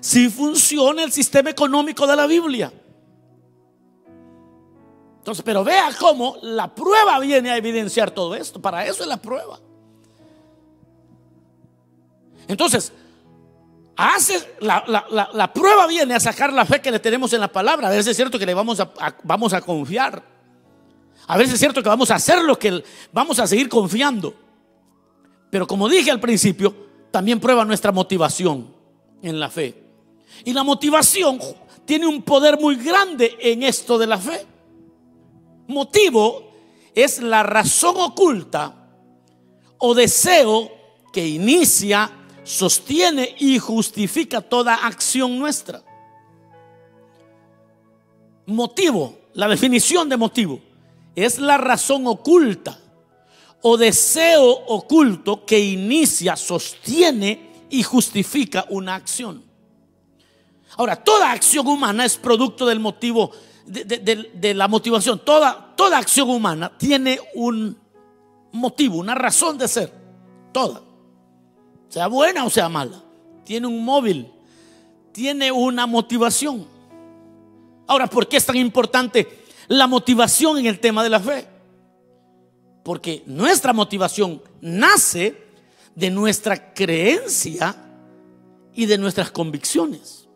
Sí 0.00 0.28
funciona 0.28 1.02
el 1.02 1.12
sistema 1.12 1.50
económico 1.50 2.06
de 2.06 2.16
la 2.16 2.26
Biblia. 2.26 2.72
Entonces, 5.18 5.44
pero 5.44 5.62
vea 5.62 5.90
cómo 5.98 6.36
la 6.42 6.74
prueba 6.74 7.18
viene 7.18 7.50
a 7.50 7.56
evidenciar 7.56 8.10
todo 8.10 8.34
esto. 8.34 8.62
Para 8.62 8.86
eso 8.86 9.02
es 9.02 9.08
la 9.08 9.18
prueba. 9.18 9.60
Entonces, 12.46 12.92
hace 13.98 14.54
la, 14.60 15.52
prueba 15.52 15.88
viene 15.88 16.14
a 16.14 16.20
sacar 16.20 16.52
la 16.52 16.64
fe 16.64 16.80
que 16.80 16.92
le 16.92 17.00
tenemos 17.00 17.32
en 17.32 17.40
la 17.40 17.48
palabra. 17.48 17.88
A 17.88 17.90
veces 17.90 18.06
es 18.06 18.16
cierto 18.16 18.38
que 18.38 18.46
le 18.46 18.54
vamos 18.54 18.78
a, 18.78 18.92
vamos 19.24 19.52
a 19.52 19.60
confiar. 19.60 20.22
A 21.26 21.36
veces 21.36 21.54
es 21.54 21.60
cierto 21.60 21.82
que 21.82 21.88
vamos 21.88 22.10
a 22.12 22.14
hacer 22.14 22.42
lo 22.44 22.56
que 22.56 22.82
vamos 23.12 23.40
a 23.40 23.46
seguir 23.48 23.68
confiando. 23.68 24.34
Pero 25.50 25.66
como 25.66 25.88
dije 25.88 26.12
al 26.12 26.20
principio, 26.20 26.74
también 27.10 27.40
prueba 27.40 27.64
nuestra 27.64 27.90
motivación 27.90 28.72
en 29.20 29.40
la 29.40 29.50
fe. 29.50 29.74
Y 30.44 30.52
la 30.52 30.62
motivación 30.62 31.40
tiene 31.84 32.06
un 32.06 32.22
poder 32.22 32.60
muy 32.60 32.76
grande 32.76 33.36
en 33.40 33.64
esto 33.64 33.98
de 33.98 34.06
la 34.06 34.18
fe. 34.18 34.46
Motivo 35.66 36.52
es 36.94 37.20
la 37.20 37.42
razón 37.42 37.96
oculta 37.98 38.90
o 39.78 39.92
deseo 39.92 40.70
que 41.12 41.26
inicia 41.26 42.12
sostiene 42.48 43.36
y 43.38 43.58
justifica 43.58 44.40
toda 44.40 44.74
acción 44.74 45.38
nuestra. 45.38 45.82
Motivo, 48.46 49.18
la 49.34 49.46
definición 49.48 50.08
de 50.08 50.16
motivo, 50.16 50.58
es 51.14 51.38
la 51.38 51.58
razón 51.58 52.06
oculta 52.06 52.80
o 53.60 53.76
deseo 53.76 54.48
oculto 54.50 55.44
que 55.44 55.58
inicia, 55.60 56.36
sostiene 56.36 57.66
y 57.68 57.82
justifica 57.82 58.64
una 58.70 58.94
acción. 58.94 59.44
Ahora, 60.78 60.96
toda 60.96 61.30
acción 61.30 61.66
humana 61.66 62.06
es 62.06 62.16
producto 62.16 62.64
del 62.64 62.80
motivo, 62.80 63.30
de, 63.66 64.54
la 64.54 64.68
motivación. 64.68 65.22
Toda, 65.22 65.74
toda 65.76 65.98
acción 65.98 66.30
humana 66.30 66.72
tiene 66.78 67.20
un 67.34 67.76
motivo, 68.52 68.96
una 68.96 69.14
razón 69.14 69.58
de 69.58 69.68
ser. 69.68 69.92
Toda 70.50 70.87
sea 71.88 72.06
buena 72.06 72.44
o 72.44 72.50
sea 72.50 72.68
mala, 72.68 73.02
tiene 73.44 73.66
un 73.66 73.84
móvil, 73.84 74.30
tiene 75.12 75.50
una 75.50 75.86
motivación. 75.86 76.66
Ahora, 77.86 78.06
¿por 78.06 78.28
qué 78.28 78.36
es 78.36 78.44
tan 78.44 78.56
importante 78.56 79.44
la 79.68 79.86
motivación 79.86 80.58
en 80.58 80.66
el 80.66 80.78
tema 80.78 81.02
de 81.02 81.10
la 81.10 81.20
fe? 81.20 81.48
Porque 82.84 83.22
nuestra 83.26 83.72
motivación 83.72 84.42
nace 84.60 85.48
de 85.94 86.10
nuestra 86.10 86.72
creencia 86.74 87.74
y 88.74 88.86
de 88.86 88.98
nuestras 88.98 89.30
convicciones. 89.30 90.28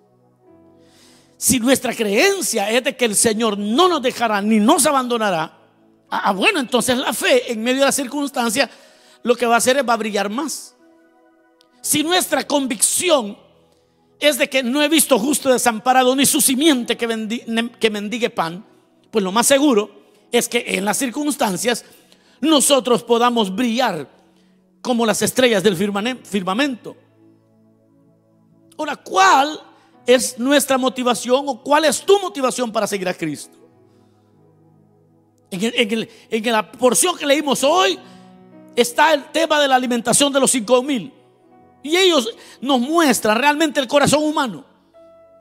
Si 1.36 1.60
nuestra 1.60 1.94
creencia 1.94 2.70
es 2.70 2.84
de 2.84 2.96
que 2.96 3.04
el 3.04 3.14
Señor 3.14 3.58
no 3.58 3.88
nos 3.88 4.00
dejará 4.00 4.40
ni 4.40 4.58
nos 4.58 4.86
abandonará, 4.86 5.58
ah, 6.08 6.32
bueno, 6.32 6.60
entonces 6.60 6.96
la 6.96 7.12
fe 7.12 7.52
en 7.52 7.62
medio 7.62 7.80
de 7.80 7.86
la 7.86 7.92
circunstancia 7.92 8.70
lo 9.22 9.36
que 9.36 9.46
va 9.46 9.54
a 9.54 9.58
hacer 9.58 9.76
es 9.76 9.88
va 9.88 9.94
a 9.94 9.98
brillar 9.98 10.28
más. 10.30 10.74
Si 11.82 12.04
nuestra 12.04 12.46
convicción 12.46 13.36
es 14.20 14.38
de 14.38 14.48
que 14.48 14.62
no 14.62 14.80
he 14.80 14.88
visto 14.88 15.18
justo 15.18 15.52
desamparado 15.52 16.14
ni 16.14 16.24
su 16.24 16.40
simiente 16.40 16.96
que, 16.96 17.90
mendigue 17.90 18.30
pan, 18.30 18.64
pues 19.10 19.22
lo 19.22 19.32
más 19.32 19.48
seguro 19.48 19.90
es 20.30 20.48
que 20.48 20.64
en 20.64 20.84
las 20.84 20.96
circunstancias 20.96 21.84
nosotros 22.40 23.02
podamos 23.02 23.54
brillar 23.54 24.08
como 24.80 25.04
las 25.04 25.22
estrellas 25.22 25.62
del 25.64 25.76
firmamento. 25.76 26.96
Ahora, 28.78 28.96
¿cuál 28.96 29.60
es 30.06 30.38
nuestra 30.38 30.78
motivación 30.78 31.44
o 31.48 31.62
cuál 31.62 31.84
es 31.84 32.00
tu 32.00 32.18
motivación 32.20 32.70
para 32.70 32.86
seguir 32.86 33.08
a 33.08 33.14
Cristo? 33.14 33.58
En, 35.50 36.52
la 36.52 36.72
porción 36.72 37.16
que 37.18 37.26
leímos 37.26 37.62
hoy 37.64 37.98
está 38.74 39.12
el 39.12 39.24
tema 39.32 39.60
de 39.60 39.68
la 39.68 39.74
alimentación 39.74 40.32
de 40.32 40.40
los 40.40 40.50
cinco 40.50 40.80
mil. 40.82 41.12
Y 41.82 41.96
ellos 41.96 42.28
nos 42.60 42.80
muestran 42.80 43.38
realmente 43.38 43.80
el 43.80 43.88
corazón 43.88 44.22
humano. 44.22 44.64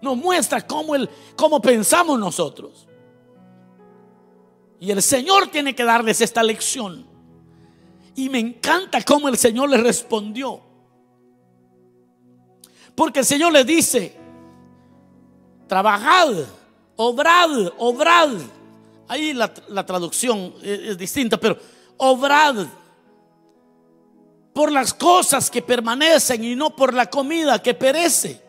Nos 0.01 0.17
muestra 0.17 0.65
cómo, 0.65 0.95
el, 0.95 1.09
cómo 1.35 1.61
pensamos 1.61 2.19
nosotros. 2.19 2.87
Y 4.79 4.89
el 4.89 5.01
Señor 5.01 5.47
tiene 5.47 5.75
que 5.75 5.83
darles 5.83 6.21
esta 6.21 6.41
lección. 6.41 7.05
Y 8.15 8.29
me 8.29 8.39
encanta 8.39 9.01
cómo 9.03 9.29
el 9.29 9.37
Señor 9.37 9.69
les 9.69 9.81
respondió. 9.81 10.61
Porque 12.95 13.19
el 13.19 13.25
Señor 13.25 13.53
les 13.53 13.65
dice, 13.65 14.17
trabajad, 15.67 16.33
obrad, 16.95 17.71
obrad 17.77 18.31
Ahí 19.11 19.33
la, 19.33 19.85
traducción 19.85 20.53
es, 20.63 20.97
distinta, 20.97 21.35
pero 21.37 21.57
obrad 21.97 22.65
por 24.53 24.71
las 24.71 24.93
cosas 24.93 25.49
que 25.49 25.61
permanecen 25.61 26.43
y 26.43 26.55
no 26.55 26.75
por 26.75 26.93
la 26.93 27.09
comida 27.09 27.61
que 27.61 27.73
perece. 27.73 28.41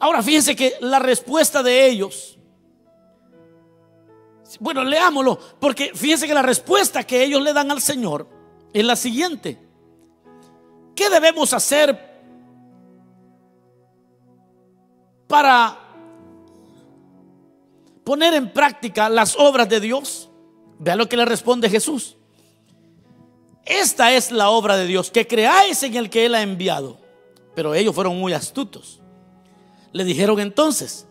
Ahora 0.00 0.22
fíjense 0.22 0.56
que 0.56 0.74
la 0.80 0.98
respuesta 0.98 1.62
de 1.62 1.86
ellos, 1.86 2.38
bueno, 4.58 4.82
leámoslo, 4.82 5.38
porque 5.60 5.92
fíjense 5.94 6.26
que 6.26 6.34
la 6.34 6.42
respuesta 6.42 7.04
que 7.04 7.22
ellos 7.22 7.40
le 7.40 7.52
dan 7.52 7.70
al 7.70 7.80
Señor 7.80 8.26
es 8.72 8.84
la 8.84 8.96
siguiente. 8.96 9.58
¿Qué 10.96 11.08
debemos 11.08 11.52
hacer 11.52 12.10
para 15.28 15.78
poner 18.04 18.34
en 18.34 18.52
práctica 18.52 19.08
las 19.08 19.38
obras 19.38 19.68
de 19.68 19.78
Dios? 19.78 20.30
Vea 20.80 20.96
lo 20.96 21.08
que 21.08 21.16
le 21.16 21.24
responde 21.24 21.70
Jesús. 21.70 22.16
Esta 23.64 24.12
es 24.12 24.32
la 24.32 24.50
obra 24.50 24.76
de 24.76 24.86
Dios, 24.86 25.10
que 25.10 25.26
creáis 25.26 25.82
en 25.82 25.96
el 25.96 26.10
que 26.10 26.26
Él 26.26 26.34
ha 26.34 26.42
enviado. 26.42 26.98
Pero 27.54 27.74
ellos 27.74 27.94
fueron 27.94 28.18
muy 28.18 28.32
astutos. 28.32 29.00
Le 29.92 30.04
dijeron 30.04 30.40
entonces, 30.40 31.06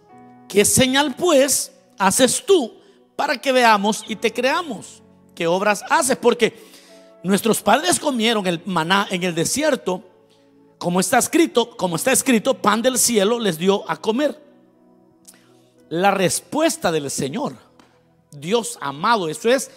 ¿qué 0.49 0.65
señal 0.65 1.15
pues 1.15 1.71
haces 1.97 2.43
tú 2.45 2.73
para 3.15 3.39
que 3.39 3.51
veamos 3.51 4.03
y 4.07 4.15
te 4.15 4.33
creamos? 4.33 5.03
¿Qué 5.35 5.47
obras 5.47 5.83
haces? 5.89 6.17
Porque 6.17 6.53
nuestros 7.23 7.61
padres 7.61 7.99
comieron 7.99 8.47
el 8.47 8.61
maná 8.65 9.07
en 9.11 9.23
el 9.23 9.35
desierto, 9.35 10.03
como 10.77 10.99
está 10.99 11.19
escrito, 11.19 11.77
como 11.77 11.95
está 11.95 12.11
escrito, 12.11 12.55
pan 12.55 12.81
del 12.81 12.97
cielo 12.97 13.39
les 13.39 13.57
dio 13.57 13.89
a 13.89 13.97
comer 13.97 14.41
la 15.91 16.09
respuesta 16.09 16.91
del 16.91 17.11
Señor. 17.11 17.55
Dios 18.31 18.77
amado, 18.81 19.27
eso 19.27 19.49
es, 19.49 19.69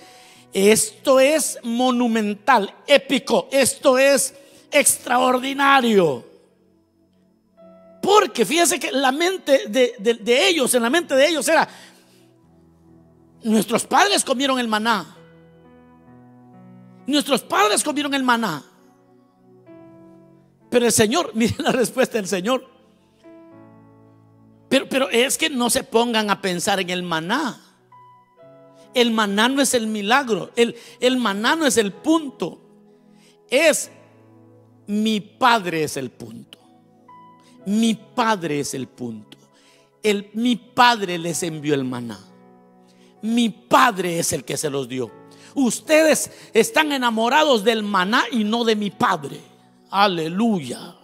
esto 0.55 1.21
es 1.21 1.59
monumental, 1.63 2.73
épico, 2.87 3.49
esto 3.51 3.99
es 3.99 4.35
extraordinario. 4.71 6.25
Porque 8.01 8.47
fíjense 8.47 8.79
que 8.79 8.93
la 8.93 9.13
mente 9.13 9.65
de, 9.69 9.97
de 9.99 10.49
ellos, 10.49 10.75
en 10.75 10.83
la 10.83 10.91
mente 10.91 11.15
de 11.15 11.29
ellos 11.29 11.47
era, 11.49 11.69
nuestros 13.43 13.85
padres 13.85 14.25
comieron 14.25 14.59
el 14.59 14.69
maná. 14.69 15.15
Nuestros 17.07 17.43
padres 17.43 17.85
comieron 17.85 18.15
el 18.15 18.23
maná. 18.23 18.63
Pero 20.71 20.87
el 20.87 20.93
Señor, 20.93 21.31
miren 21.35 21.57
la 21.59 21.73
respuesta 21.73 22.19
del 22.19 22.27
Señor. 22.27 22.69
Pero, 24.69 25.09
es 25.11 25.39
que 25.39 25.49
no 25.49 25.71
se 25.71 25.85
pongan 25.85 26.31
a 26.31 26.43
pensar 26.43 26.81
en 26.81 26.91
el 26.91 27.05
maná. 27.05 27.61
El 28.95 29.11
maná 29.11 29.49
no 29.49 29.61
es 29.61 29.75
el 29.75 29.87
milagro. 29.87 30.51
El, 30.57 30.77
el 31.01 31.17
maná 31.17 31.57
no 31.57 31.67
es 31.67 31.77
el 31.77 31.93
punto. 31.93 32.61
Es 33.51 33.91
mi 34.87 35.21
padre 35.21 35.85
es 35.85 35.97
el 35.97 36.11
punto. 36.11 36.59
Mi 37.67 37.95
padre 37.95 38.61
es 38.61 38.75
el 38.75 38.87
punto. 38.87 39.39
El, 40.03 40.31
mi 40.35 40.57
padre 40.57 41.19
les 41.19 41.43
envió 41.43 41.75
el 41.75 41.85
maná. 41.85 42.21
Mi 43.23 43.49
padre 43.49 44.19
es 44.19 44.33
el 44.33 44.45
que 44.45 44.57
se 44.57 44.69
los 44.69 44.89
dio. 44.89 45.11
Ustedes 45.55 46.31
están 46.53 46.93
enamorados 46.93 47.65
del 47.65 47.83
maná 47.83 48.25
y 48.31 48.45
no 48.45 48.65
de 48.65 48.77
mi 48.77 48.91
padre. 48.91 49.41
Aleluya. 49.91 50.95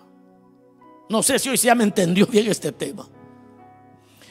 No 1.09 1.23
sé 1.23 1.39
si 1.39 1.49
hoy 1.49 1.57
ya 1.57 1.75
me 1.75 1.85
entendió 1.85 2.27
bien 2.27 2.49
este 2.49 2.73
tema. 2.73 3.09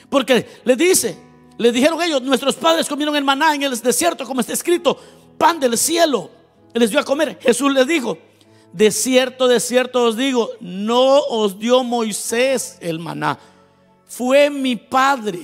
Porque 0.09 0.45
le 0.63 0.75
dice, 0.75 1.17
le 1.59 1.73
dijeron 1.73 2.01
ellos, 2.01 2.21
nuestros 2.21 2.55
padres 2.55 2.87
comieron 2.87 3.17
el 3.17 3.23
maná 3.25 3.53
en 3.53 3.63
el 3.63 3.77
desierto, 3.77 4.25
como 4.25 4.39
está 4.39 4.53
escrito, 4.53 4.97
pan 5.37 5.59
del 5.59 5.77
cielo. 5.77 6.31
les 6.73 6.89
dio 6.89 7.01
a 7.01 7.03
comer. 7.03 7.37
Jesús 7.41 7.73
les 7.73 7.85
dijo, 7.85 8.17
de 8.71 8.89
cierto, 8.91 9.45
de 9.45 9.59
cierto 9.59 10.05
os 10.05 10.15
digo, 10.15 10.49
no 10.61 11.19
os 11.19 11.59
dio 11.59 11.83
Moisés 11.83 12.77
el 12.79 12.97
maná, 12.99 13.37
fue 14.05 14.49
mi 14.49 14.77
padre. 14.77 15.41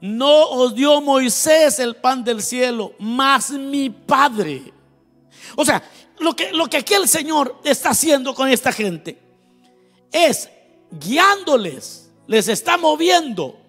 No 0.00 0.48
os 0.48 0.74
dio 0.74 1.02
Moisés 1.02 1.78
el 1.78 1.96
pan 1.96 2.24
del 2.24 2.42
cielo, 2.42 2.94
mas 2.98 3.50
mi 3.50 3.90
padre. 3.90 4.72
O 5.54 5.66
sea, 5.66 5.82
lo 6.18 6.34
que, 6.34 6.50
lo 6.52 6.66
que 6.68 6.78
aquí 6.78 6.94
el 6.94 7.06
Señor 7.06 7.60
está 7.62 7.90
haciendo 7.90 8.34
con 8.34 8.48
esta 8.48 8.72
gente 8.72 9.18
es 10.10 10.48
guiándoles 10.90 12.06
les 12.26 12.48
está 12.48 12.76
moviendo. 12.76 13.65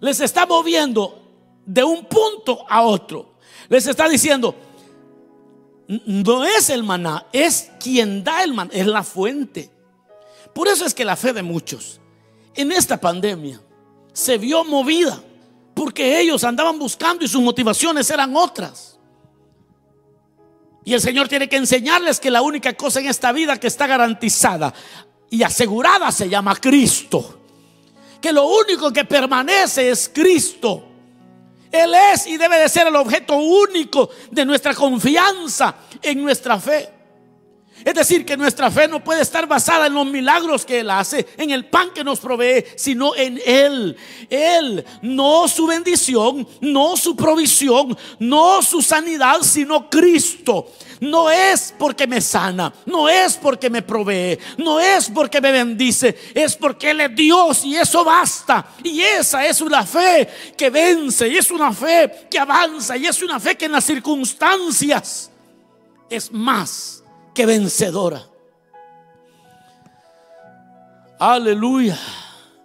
Les 0.00 0.20
está 0.20 0.46
moviendo 0.46 1.20
de 1.66 1.84
un 1.84 2.04
punto 2.06 2.64
a 2.68 2.82
otro. 2.82 3.34
Les 3.68 3.86
está 3.86 4.08
diciendo, 4.08 4.54
no 6.06 6.44
es 6.44 6.70
el 6.70 6.82
maná, 6.82 7.26
es 7.32 7.70
quien 7.80 8.24
da 8.24 8.42
el 8.42 8.54
maná, 8.54 8.70
es 8.72 8.86
la 8.86 9.02
fuente. 9.02 9.70
Por 10.54 10.68
eso 10.68 10.84
es 10.84 10.94
que 10.94 11.04
la 11.04 11.16
fe 11.16 11.32
de 11.32 11.42
muchos 11.42 12.00
en 12.54 12.72
esta 12.72 13.00
pandemia 13.00 13.60
se 14.12 14.38
vio 14.38 14.64
movida, 14.64 15.22
porque 15.74 16.20
ellos 16.20 16.44
andaban 16.44 16.78
buscando 16.78 17.24
y 17.24 17.28
sus 17.28 17.40
motivaciones 17.40 18.10
eran 18.10 18.34
otras. 18.36 18.98
Y 20.84 20.94
el 20.94 21.00
Señor 21.00 21.28
tiene 21.28 21.48
que 21.48 21.56
enseñarles 21.56 22.18
que 22.18 22.30
la 22.30 22.42
única 22.42 22.72
cosa 22.74 23.00
en 23.00 23.06
esta 23.06 23.32
vida 23.32 23.58
que 23.58 23.66
está 23.66 23.86
garantizada 23.86 24.72
y 25.28 25.42
asegurada 25.42 26.10
se 26.10 26.28
llama 26.28 26.56
Cristo. 26.56 27.39
Que 28.20 28.32
lo 28.32 28.46
único 28.46 28.92
que 28.92 29.04
permanece 29.04 29.90
es 29.90 30.10
Cristo. 30.12 30.84
Él 31.70 31.94
es 32.12 32.26
y 32.26 32.36
debe 32.36 32.58
de 32.58 32.68
ser 32.68 32.88
el 32.88 32.96
objeto 32.96 33.36
único 33.36 34.10
de 34.30 34.44
nuestra 34.44 34.74
confianza 34.74 35.74
en 36.02 36.22
nuestra 36.22 36.58
fe. 36.58 37.00
Es 37.84 37.94
decir, 37.94 38.26
que 38.26 38.36
nuestra 38.36 38.70
fe 38.70 38.88
no 38.88 39.02
puede 39.02 39.22
estar 39.22 39.46
basada 39.46 39.86
en 39.86 39.94
los 39.94 40.06
milagros 40.06 40.66
que 40.66 40.80
Él 40.80 40.90
hace, 40.90 41.26
en 41.38 41.50
el 41.50 41.66
pan 41.66 41.90
que 41.94 42.04
nos 42.04 42.20
provee, 42.20 42.64
sino 42.76 43.14
en 43.16 43.40
Él. 43.46 43.96
Él, 44.28 44.84
no 45.00 45.48
su 45.48 45.66
bendición, 45.66 46.46
no 46.60 46.96
su 46.96 47.16
provisión, 47.16 47.96
no 48.18 48.60
su 48.60 48.82
sanidad, 48.82 49.40
sino 49.42 49.88
Cristo. 49.88 50.70
No 51.00 51.30
es 51.30 51.74
porque 51.78 52.06
me 52.06 52.20
sana, 52.20 52.72
no 52.84 53.08
es 53.08 53.36
porque 53.36 53.70
me 53.70 53.80
provee, 53.80 54.38
no 54.58 54.78
es 54.78 55.08
porque 55.08 55.40
me 55.40 55.50
bendice, 55.50 56.16
es 56.34 56.54
porque 56.56 56.90
Él 56.90 57.00
es 57.00 57.16
Dios 57.16 57.64
y 57.64 57.76
eso 57.76 58.04
basta. 58.04 58.74
Y 58.84 59.00
esa 59.00 59.46
es 59.46 59.62
una 59.62 59.84
fe 59.84 60.28
que 60.56 60.68
vence, 60.68 61.26
y 61.26 61.38
es 61.38 61.50
una 61.50 61.72
fe 61.72 62.28
que 62.30 62.38
avanza, 62.38 62.96
y 62.98 63.06
es 63.06 63.22
una 63.22 63.40
fe 63.40 63.56
que 63.56 63.64
en 63.64 63.72
las 63.72 63.84
circunstancias 63.84 65.30
es 66.10 66.30
más 66.30 67.02
que 67.34 67.46
vencedora. 67.46 68.26
Aleluya. 71.18 71.98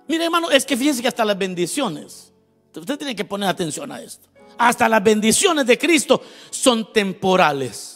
Mire, 0.07 0.25
hermano, 0.25 0.51
es 0.51 0.65
que 0.65 0.75
fíjense 0.75 1.01
que 1.01 1.07
hasta 1.07 1.25
las 1.25 1.37
bendiciones, 1.37 2.33
usted 2.73 2.97
tiene 2.97 3.15
que 3.15 3.25
poner 3.25 3.49
atención 3.49 3.91
a 3.91 4.01
esto. 4.01 4.27
Hasta 4.57 4.87
las 4.87 5.03
bendiciones 5.03 5.65
de 5.65 5.77
Cristo 5.77 6.21
son 6.49 6.91
temporales. 6.91 7.94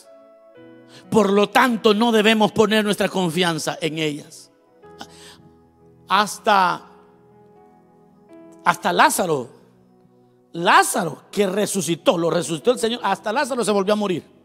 Por 1.10 1.32
lo 1.32 1.50
tanto, 1.50 1.94
no 1.94 2.12
debemos 2.12 2.52
poner 2.52 2.84
nuestra 2.84 3.10
confianza 3.10 3.78
en 3.82 3.98
ellas. 3.98 4.52
Hasta 6.08 6.86
hasta 8.66 8.94
Lázaro, 8.94 9.50
Lázaro 10.52 11.24
que 11.32 11.48
resucitó, 11.48 12.18
lo 12.18 12.30
resucitó 12.30 12.72
el 12.72 12.80
Señor, 12.80 13.00
hasta 13.04 13.34
Lázaro 13.34 13.64
se 13.64 13.72
volvió 13.72 13.94
a 13.94 13.96
morir 13.96 14.40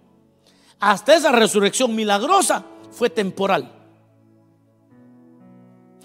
hasta 0.81 1.15
esa 1.15 1.33
resurrección 1.33 1.95
milagrosa 1.95 2.65
fue 2.91 3.11
temporal. 3.11 3.73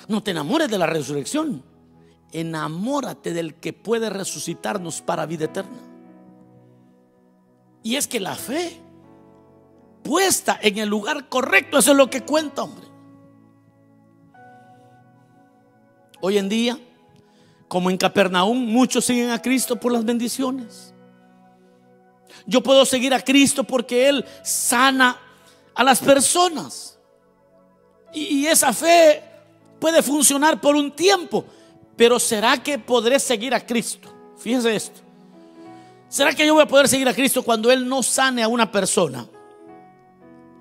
No 0.08 0.24
te 0.24 0.32
enamores 0.32 0.70
de 0.70 0.78
la 0.78 0.86
resurrección. 0.86 1.64
Enamórate 2.32 3.34
del 3.34 3.56
que 3.56 3.74
puede 3.74 4.10
resucitarnos 4.10 5.02
para 5.02 5.26
vida 5.26 5.46
eterna. 5.46 5.78
Y 7.84 7.96
es 7.96 8.08
que 8.08 8.20
la 8.20 8.36
fe 8.36 8.80
puesta 10.10 10.58
en 10.60 10.80
el 10.80 10.90
lugar 10.90 11.30
correcto, 11.30 11.78
eso 11.78 11.92
es 11.92 11.98
lo 11.98 12.10
que 12.10 12.22
cuenta, 12.22 12.64
hombre. 12.64 12.88
Hoy 16.20 16.40
en 16.40 16.50
día, 16.50 16.80
como 17.68 17.92
en 17.92 17.98
Capernaum, 17.98 18.58
muchos 18.58 19.06
siguen 19.06 19.30
a 19.30 19.40
Cristo 19.40 19.76
por 19.76 19.92
las 19.92 20.04
bendiciones. 20.04 20.96
Yo 22.48 22.64
puedo 22.64 22.86
seguir 22.86 23.14
a 23.14 23.24
Cristo 23.24 23.64
porque 23.64 24.10
Él 24.10 24.26
sana 24.44 25.16
a 25.76 25.84
las 25.84 26.00
personas. 26.00 26.98
Y, 28.12 28.48
esa 28.48 28.74
fe 28.74 29.22
puede 29.80 30.02
funcionar 30.02 30.60
por 30.60 30.76
un 30.76 30.92
tiempo. 30.92 31.46
Pero 31.96 32.20
¿será 32.20 32.58
que 32.58 32.80
podré 32.80 33.20
seguir 33.20 33.54
a 33.54 33.64
Cristo? 33.64 34.12
Fíjese 34.40 34.76
esto. 34.76 35.02
¿Será 36.08 36.34
que 36.34 36.48
yo 36.48 36.56
voy 36.56 36.64
a 36.64 36.68
poder 36.68 36.88
seguir 36.88 37.08
a 37.08 37.14
Cristo 37.14 37.44
cuando 37.44 37.70
Él 37.70 37.88
no 37.88 38.02
sane 38.02 38.42
a 38.42 38.48
una 38.48 38.72
persona? 38.72 39.28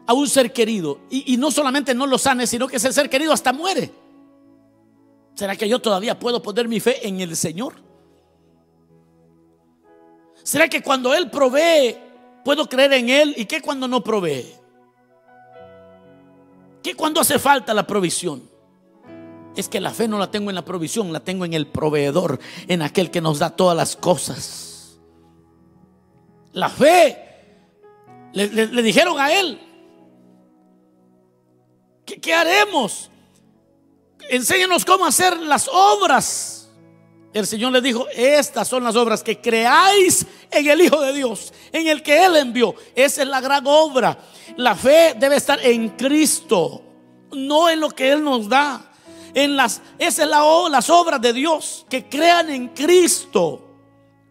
A 0.08 0.12
un 0.14 0.28
ser 0.28 0.52
querido. 0.52 0.98
Y, 1.08 1.34
y 1.34 1.36
no 1.36 1.52
solamente 1.52 1.94
no 1.94 2.04
lo 2.06 2.18
sane, 2.18 2.48
sino 2.48 2.66
que 2.66 2.78
ese 2.78 2.92
ser 2.92 3.08
querido 3.08 3.32
hasta 3.32 3.52
muere. 3.52 3.92
¿Será 5.34 5.54
que 5.54 5.68
yo 5.68 5.78
todavía 5.78 6.18
puedo 6.18 6.42
poner 6.42 6.66
mi 6.66 6.80
fe 6.80 7.06
en 7.06 7.20
el 7.20 7.36
Señor? 7.36 7.74
¿Será 10.42 10.66
que 10.66 10.82
cuando 10.82 11.14
Él 11.14 11.30
provee, 11.30 11.96
puedo 12.44 12.68
creer 12.68 12.94
en 12.94 13.08
Él? 13.08 13.34
¿Y 13.36 13.44
qué 13.44 13.62
cuando 13.62 13.86
no 13.86 14.02
provee? 14.02 14.46
¿Qué 16.82 16.94
cuando 16.94 17.20
hace 17.20 17.38
falta 17.38 17.74
la 17.74 17.86
provisión? 17.86 18.48
Es 19.54 19.68
que 19.68 19.80
la 19.80 19.90
fe 19.90 20.08
no 20.08 20.18
la 20.18 20.30
tengo 20.30 20.50
en 20.50 20.56
la 20.56 20.64
provisión, 20.64 21.12
la 21.12 21.20
tengo 21.20 21.44
en 21.44 21.52
el 21.52 21.66
proveedor, 21.66 22.38
en 22.66 22.80
aquel 22.80 23.10
que 23.10 23.20
nos 23.20 23.38
da 23.40 23.50
todas 23.50 23.76
las 23.76 23.94
cosas. 23.94 24.98
La 26.52 26.68
fe, 26.70 27.18
le, 28.32 28.82
dijeron 28.82 29.20
a 29.20 29.32
él, 29.32 29.60
¿qué, 32.08 32.20
¿qué 32.20 32.34
haremos? 32.34 33.10
Enséñanos 34.30 34.84
cómo 34.84 35.06
hacer 35.06 35.36
las 35.36 35.68
obras. 35.68 36.70
El 37.32 37.46
Señor 37.46 37.72
le 37.72 37.82
dijo, 37.82 38.06
estas 38.14 38.66
son 38.66 38.82
las 38.82 38.96
obras 38.96 39.22
que 39.22 39.40
creáis 39.40 40.26
en 40.50 40.66
el 40.66 40.80
Hijo 40.80 41.00
de 41.00 41.12
Dios, 41.12 41.52
en 41.72 41.86
el 41.86 42.02
que 42.02 42.24
Él 42.24 42.36
envió. 42.36 42.74
Esa 42.94 43.22
es 43.22 43.28
la 43.28 43.40
gran 43.40 43.66
obra. 43.66 44.18
La 44.56 44.74
fe 44.74 45.14
debe 45.16 45.36
estar 45.36 45.60
en 45.64 45.90
Cristo, 45.90 46.82
no 47.32 47.68
en 47.68 47.80
lo 47.80 47.90
que 47.90 48.10
Él 48.10 48.24
nos 48.24 48.48
da. 48.48 48.90
En 49.34 49.56
las, 49.56 49.82
esa 49.98 50.22
es 50.24 50.28
la, 50.28 50.42
las 50.70 50.88
obras 50.88 51.20
de 51.20 51.34
Dios, 51.34 51.84
que 51.90 52.08
crean 52.08 52.48
en 52.48 52.68
Cristo, 52.68 53.62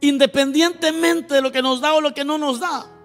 independientemente 0.02 1.36
de 1.36 1.42
lo 1.42 1.52
que 1.52 1.62
nos 1.62 1.80
da 1.80 1.94
o 1.94 2.02
lo 2.02 2.14
que 2.14 2.26
no 2.26 2.40
nos 2.40 2.60
da. 2.60 2.97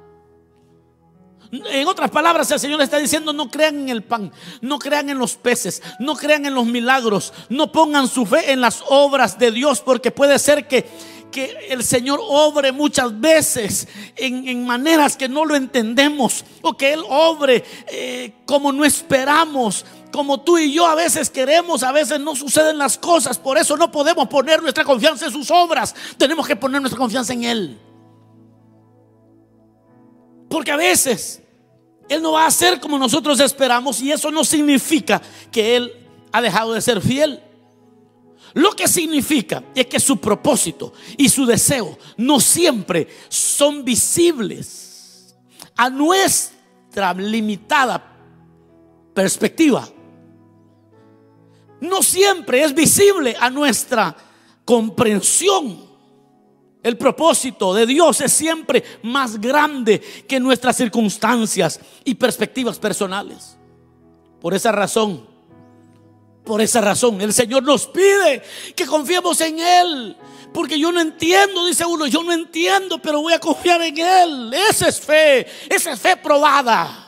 En 1.53 1.87
otras 1.87 2.11
palabras, 2.11 2.51
el 2.51 2.59
Señor 2.59 2.81
está 2.81 2.97
diciendo, 2.97 3.35
no 3.35 3.51
crean 3.51 3.81
en 3.81 3.89
el 3.91 4.03
pan, 4.03 4.33
no 4.63 4.79
crean 4.79 5.11
en 5.11 5.19
los 5.19 5.35
peces, 5.35 5.83
no 5.99 6.17
crean 6.17 6.47
en 6.47 6.55
los 6.55 6.65
milagros, 6.65 7.35
no 7.51 7.71
pongan 7.71 8.09
su 8.09 8.25
fe 8.25 8.53
en 8.53 8.63
las 8.63 8.83
obras 8.89 9.39
de 9.39 9.53
Dios, 9.53 9.83
porque 9.83 10.11
puede 10.11 10.39
ser 10.39 10.67
que, 10.67 10.89
que 11.31 11.55
el 11.69 11.85
Señor 11.85 12.21
obre 12.23 12.73
muchas 12.73 13.21
veces 13.21 13.87
en, 14.17 14.65
maneras 14.65 15.19
que 15.19 15.29
no 15.29 15.45
lo 15.45 15.55
entendemos, 15.55 16.43
o 16.63 16.75
que 16.75 16.95
Él 16.95 17.03
obre 17.07 17.63
eh, 17.87 18.33
como 18.47 18.73
no 18.73 18.87
esperamos. 18.87 19.85
Como 20.11 20.41
tú 20.41 20.59
y 20.59 20.73
yo 20.73 20.87
a 20.87 20.95
veces 20.95 21.31
queremos, 21.31 21.83
a 21.83 21.93
veces 21.93 22.21
no 22.21 22.37
suceden 22.37 22.77
las 22.77 22.99
cosas. 22.99 23.39
Por 23.39 23.57
eso 23.57 23.79
no 23.79 23.91
podemos 23.91 24.29
poner 24.29 24.61
nuestra 24.61 24.85
confianza 24.85 25.25
en 25.25 25.33
sus 25.33 25.51
obras. 25.51 25.95
Tenemos 26.19 26.47
que 26.47 26.55
poner 26.55 26.83
nuestra 26.83 26.99
confianza 26.99 27.33
en 27.33 27.45
Él. 27.45 27.81
Porque 30.51 30.71
a 30.71 30.77
veces 30.77 31.42
Él 32.13 32.23
no 32.23 32.33
va 32.33 32.45
a 32.45 32.49
hacer 32.49 32.79
como 32.81 32.99
nosotros 32.99 33.41
esperamos 33.41 34.01
y 34.01 34.13
eso 34.13 34.31
no 34.31 34.45
significa 34.45 35.21
que 35.51 35.77
Él 35.77 35.93
ha 36.31 36.43
dejado 36.43 36.73
de 36.73 36.81
ser 36.81 37.01
fiel. 37.01 37.41
Lo 38.55 38.73
que 38.73 38.87
significa 38.87 39.65
es 39.75 39.87
que 39.87 39.99
su 39.99 40.19
propósito 40.19 40.93
y 41.17 41.29
su 41.29 41.47
deseo 41.47 41.99
no 42.19 42.39
siempre 42.39 43.09
son 43.29 43.85
visibles 43.85 45.35
a 45.75 45.89
nuestra 45.89 47.15
limitada 47.15 48.13
perspectiva. 49.15 49.89
No 51.81 52.03
siempre 52.03 52.63
es 52.63 52.75
visible 52.75 53.35
a 53.41 53.49
nuestra 53.49 54.15
comprensión. 54.65 55.92
El 56.83 56.99
propósito 56.99 57.73
de 57.73 57.87
Dios 57.87 58.21
es 58.21 58.33
siempre 58.33 58.83
más 59.03 59.41
grande 59.41 60.01
que 60.27 60.41
nuestras 60.41 60.77
circunstancias 60.77 61.79
y 62.05 62.15
perspectivas 62.15 62.79
personales. 62.79 63.57
Por 64.41 64.53
esa 64.53 64.73
razón, 64.73 65.25
por 66.45 66.61
esa 66.61 66.81
razón, 66.81 67.21
el 67.21 67.33
Señor 67.33 67.63
nos 67.63 67.87
pide 67.87 68.43
que 68.75 68.85
confiemos 68.85 69.41
en 69.41 69.61
Él. 69.61 70.17
Porque 70.53 70.79
yo 70.79 70.91
no 70.91 71.01
entiendo, 71.01 71.65
dice 71.65 71.87
uno, 71.87 72.07
yo 72.09 72.23
no 72.25 72.33
entiendo, 72.33 72.99
pero 73.01 73.23
voy 73.23 73.33
a 73.33 73.39
confiar 73.39 73.81
en 73.81 73.97
Él. 73.99 74.53
Esa 74.53 74.89
es 74.89 75.01
fe, 75.01 75.47
esa 75.71 75.93
es 75.93 76.01
fe 76.01 76.17
probada. 76.17 76.99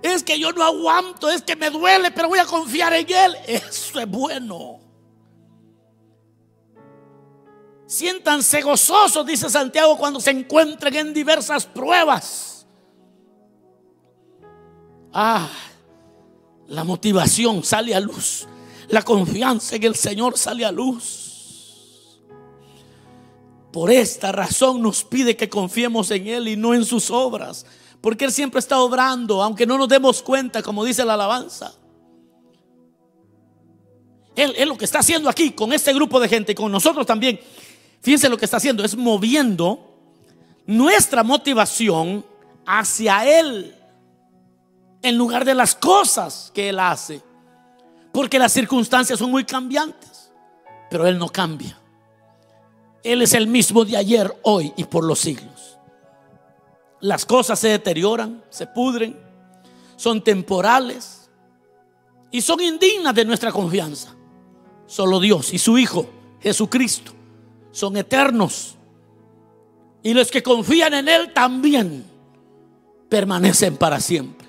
Es 0.00 0.22
que 0.22 0.38
yo 0.38 0.52
no 0.52 0.62
aguanto, 0.62 1.28
es 1.28 1.42
que 1.42 1.56
me 1.56 1.70
duele, 1.70 2.12
pero 2.12 2.28
voy 2.28 2.38
a 2.38 2.44
confiar 2.44 2.92
en 2.92 3.10
Él. 3.10 3.36
Eso 3.46 3.98
es 3.98 4.08
bueno. 4.08 4.83
Siéntanse 7.94 8.60
gozosos, 8.60 9.24
dice 9.24 9.48
Santiago, 9.48 9.96
cuando 9.96 10.18
se 10.18 10.32
encuentren 10.32 10.96
en 10.96 11.14
diversas 11.14 11.64
pruebas. 11.64 12.66
Ah, 15.12 15.48
la 16.66 16.82
motivación 16.82 17.62
sale 17.62 17.94
a 17.94 18.00
luz. 18.00 18.48
La 18.88 19.02
confianza 19.02 19.76
en 19.76 19.84
el 19.84 19.94
Señor 19.94 20.36
sale 20.36 20.64
a 20.64 20.72
luz. 20.72 22.20
Por 23.72 23.92
esta 23.92 24.32
razón 24.32 24.82
nos 24.82 25.04
pide 25.04 25.36
que 25.36 25.48
confiemos 25.48 26.10
en 26.10 26.26
Él 26.26 26.48
y 26.48 26.56
no 26.56 26.74
en 26.74 26.84
sus 26.84 27.12
obras. 27.12 27.64
Porque 28.00 28.24
Él 28.24 28.32
siempre 28.32 28.58
está 28.58 28.80
obrando, 28.80 29.40
aunque 29.40 29.66
no 29.66 29.78
nos 29.78 29.88
demos 29.88 30.20
cuenta, 30.20 30.64
como 30.64 30.84
dice 30.84 31.04
la 31.04 31.14
alabanza. 31.14 31.72
Él 34.34 34.52
es 34.56 34.66
lo 34.66 34.76
que 34.76 34.84
está 34.84 34.98
haciendo 34.98 35.30
aquí 35.30 35.52
con 35.52 35.72
este 35.72 35.92
grupo 35.92 36.18
de 36.18 36.28
gente 36.28 36.50
y 36.50 36.54
con 36.56 36.72
nosotros 36.72 37.06
también. 37.06 37.38
Fíjense 38.04 38.28
lo 38.28 38.36
que 38.36 38.44
está 38.44 38.58
haciendo, 38.58 38.84
es 38.84 38.94
moviendo 38.94 39.78
nuestra 40.66 41.22
motivación 41.22 42.22
hacia 42.66 43.24
Él 43.40 43.74
en 45.00 45.16
lugar 45.16 45.46
de 45.46 45.54
las 45.54 45.74
cosas 45.74 46.52
que 46.52 46.68
Él 46.68 46.80
hace. 46.80 47.22
Porque 48.12 48.38
las 48.38 48.52
circunstancias 48.52 49.18
son 49.18 49.30
muy 49.30 49.44
cambiantes, 49.44 50.30
pero 50.90 51.06
Él 51.06 51.18
no 51.18 51.30
cambia. 51.30 51.78
Él 53.02 53.22
es 53.22 53.32
el 53.32 53.46
mismo 53.46 53.86
de 53.86 53.96
ayer, 53.96 54.38
hoy 54.42 54.70
y 54.76 54.84
por 54.84 55.02
los 55.02 55.20
siglos. 55.20 55.78
Las 57.00 57.24
cosas 57.24 57.58
se 57.58 57.68
deterioran, 57.68 58.44
se 58.50 58.66
pudren, 58.66 59.18
son 59.96 60.22
temporales 60.22 61.30
y 62.30 62.42
son 62.42 62.60
indignas 62.60 63.14
de 63.14 63.24
nuestra 63.24 63.50
confianza. 63.50 64.14
Solo 64.86 65.20
Dios 65.20 65.54
y 65.54 65.58
su 65.58 65.78
Hijo, 65.78 66.06
Jesucristo, 66.42 67.14
son 67.74 67.96
eternos. 67.96 68.76
Y 70.02 70.14
los 70.14 70.30
que 70.30 70.44
confían 70.44 70.94
en 70.94 71.08
Él 71.08 71.32
también 71.32 72.04
permanecen 73.08 73.76
para 73.76 74.00
siempre. 74.00 74.48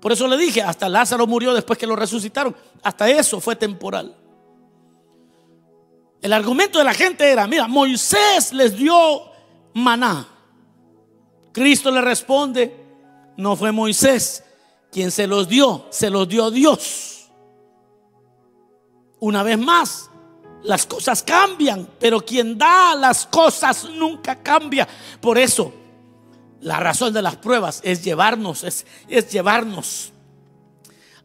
Por 0.00 0.10
eso 0.10 0.26
le 0.26 0.36
dije, 0.36 0.62
hasta 0.62 0.88
Lázaro 0.88 1.28
murió 1.28 1.54
después 1.54 1.78
que 1.78 1.86
lo 1.86 1.94
resucitaron. 1.94 2.56
Hasta 2.82 3.08
eso 3.08 3.40
fue 3.40 3.54
temporal. 3.54 4.16
El 6.20 6.32
argumento 6.32 6.78
de 6.78 6.84
la 6.84 6.92
gente 6.92 7.30
era, 7.30 7.46
mira, 7.46 7.68
Moisés 7.68 8.52
les 8.52 8.76
dio 8.76 9.22
maná. 9.74 10.26
Cristo 11.52 11.92
le 11.92 12.00
responde, 12.00 12.74
no 13.36 13.54
fue 13.54 13.70
Moisés 13.70 14.42
quien 14.90 15.12
se 15.12 15.28
los 15.28 15.48
dio, 15.48 15.86
se 15.90 16.10
los 16.10 16.28
dio 16.28 16.50
Dios. 16.50 17.30
Una 19.20 19.44
vez 19.44 19.58
más, 19.58 20.10
las 20.64 20.86
cosas 20.86 21.22
cambian, 21.22 21.88
pero 21.98 22.20
quien 22.20 22.56
da 22.56 22.94
las 22.94 23.26
cosas 23.26 23.88
nunca 23.90 24.42
cambia. 24.42 24.86
Por 25.20 25.38
eso, 25.38 25.72
la 26.60 26.78
razón 26.78 27.12
de 27.12 27.22
las 27.22 27.36
pruebas 27.36 27.80
es 27.84 28.04
llevarnos, 28.04 28.64
es, 28.64 28.84
llevarnos. 29.30 30.12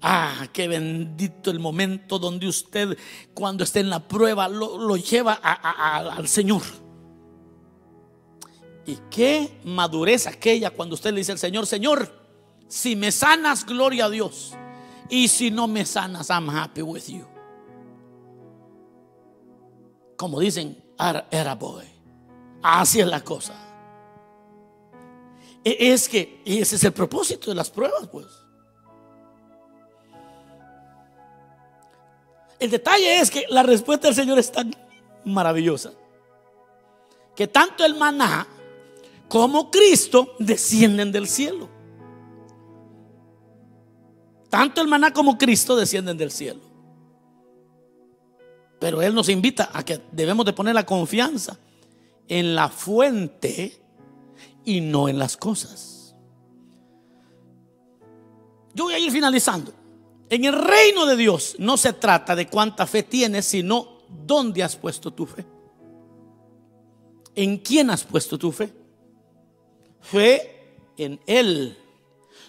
Ah, 0.02 0.48
qué 0.54 0.68
bendito 0.68 1.50
el 1.52 1.60
momento 1.60 2.20
donde 2.20 2.48
usted, 2.48 2.98
cuando 3.34 3.64
esté 3.64 3.80
en 3.80 3.90
la 3.90 4.08
prueba, 4.08 4.48
lo, 4.48 4.96
lleva 4.96 5.34
al 5.34 6.28
Señor. 6.28 6.62
Y 8.86 8.98
qué 9.12 9.60
madurez 9.66 10.28
aquella 10.28 10.70
cuando 10.70 10.96
usted 10.96 11.12
le 11.12 11.18
dice 11.18 11.34
al 11.34 11.40
Señor, 11.40 11.68
Señor, 11.68 12.26
si 12.68 12.96
me 12.96 13.12
sanas, 13.12 13.66
gloria 13.66 14.06
a 14.06 14.10
Dios. 14.10 14.54
Y 15.10 15.28
si 15.28 15.52
no 15.52 15.68
me 15.68 15.86
sanas, 15.86 16.30
I'm 16.30 16.50
happy 16.50 16.82
with 16.82 17.08
you 17.08 17.37
como 20.18 20.40
dicen, 20.40 20.84
era 21.32 21.56
boy. 21.56 21.86
Así 22.62 23.00
es 23.00 23.08
la 23.08 23.24
cosa. 23.24 23.54
E, 25.64 25.94
es 25.94 26.10
que 26.10 26.42
ese 26.44 26.76
es 26.76 26.84
el 26.84 26.92
propósito 26.92 27.52
de 27.52 27.56
las 27.56 27.70
pruebas, 27.70 28.08
pues. 28.12 28.26
El 32.60 32.72
detalle 32.72 33.20
es 33.20 33.30
que 33.30 33.46
la 33.50 33.62
respuesta 33.62 34.08
del 34.08 34.16
Señor 34.16 34.40
es 34.40 34.52
tan 34.52 34.76
maravillosa. 35.24 35.94
Que 37.36 37.48
tanto 37.48 37.86
el 37.86 37.96
maná 37.96 38.48
como 39.28 39.70
Cristo 39.70 40.36
descienden 40.40 41.12
del 41.12 41.28
cielo. 41.28 41.70
Tanto 44.50 44.82
el 44.82 44.88
maná 44.88 45.14
como 45.14 45.38
Cristo 45.38 45.76
descienden 45.76 46.18
del 46.18 46.32
cielo. 46.32 46.67
Pero 48.80 49.02
Él 49.02 49.14
nos 49.14 49.30
invita 49.30 49.70
a 49.74 49.84
que 49.84 50.02
debemos 50.12 50.46
de 50.46 50.54
poner 50.54 50.76
la 50.76 50.86
confianza 50.86 51.58
en 52.28 52.56
la 52.56 52.70
fuente 52.70 53.82
y 54.66 54.82
no 54.82 55.10
en 55.10 55.18
las 55.18 55.38
cosas. 55.38 56.16
Yo 58.74 58.86
voy 58.86 58.94
a 58.94 59.00
ir 59.00 59.12
finalizando. 59.12 59.74
En 60.30 60.46
el 60.46 60.54
reino 60.54 61.06
de 61.06 61.16
Dios 61.16 61.56
no 61.58 61.78
se 61.78 61.94
trata 61.94 62.36
de 62.36 62.48
cuánta 62.48 62.86
fe 62.86 63.04
tienes, 63.04 63.46
sino 63.46 64.00
dónde 64.26 64.62
has 64.62 64.76
puesto 64.76 65.12
tu 65.12 65.26
fe. 65.26 65.46
¿En 67.34 67.58
quién 67.58 67.90
has 67.90 68.04
puesto 68.04 68.38
tu 68.38 68.52
fe? 68.52 68.74
Fe 70.02 70.76
en 70.98 71.20
Él, 71.26 71.78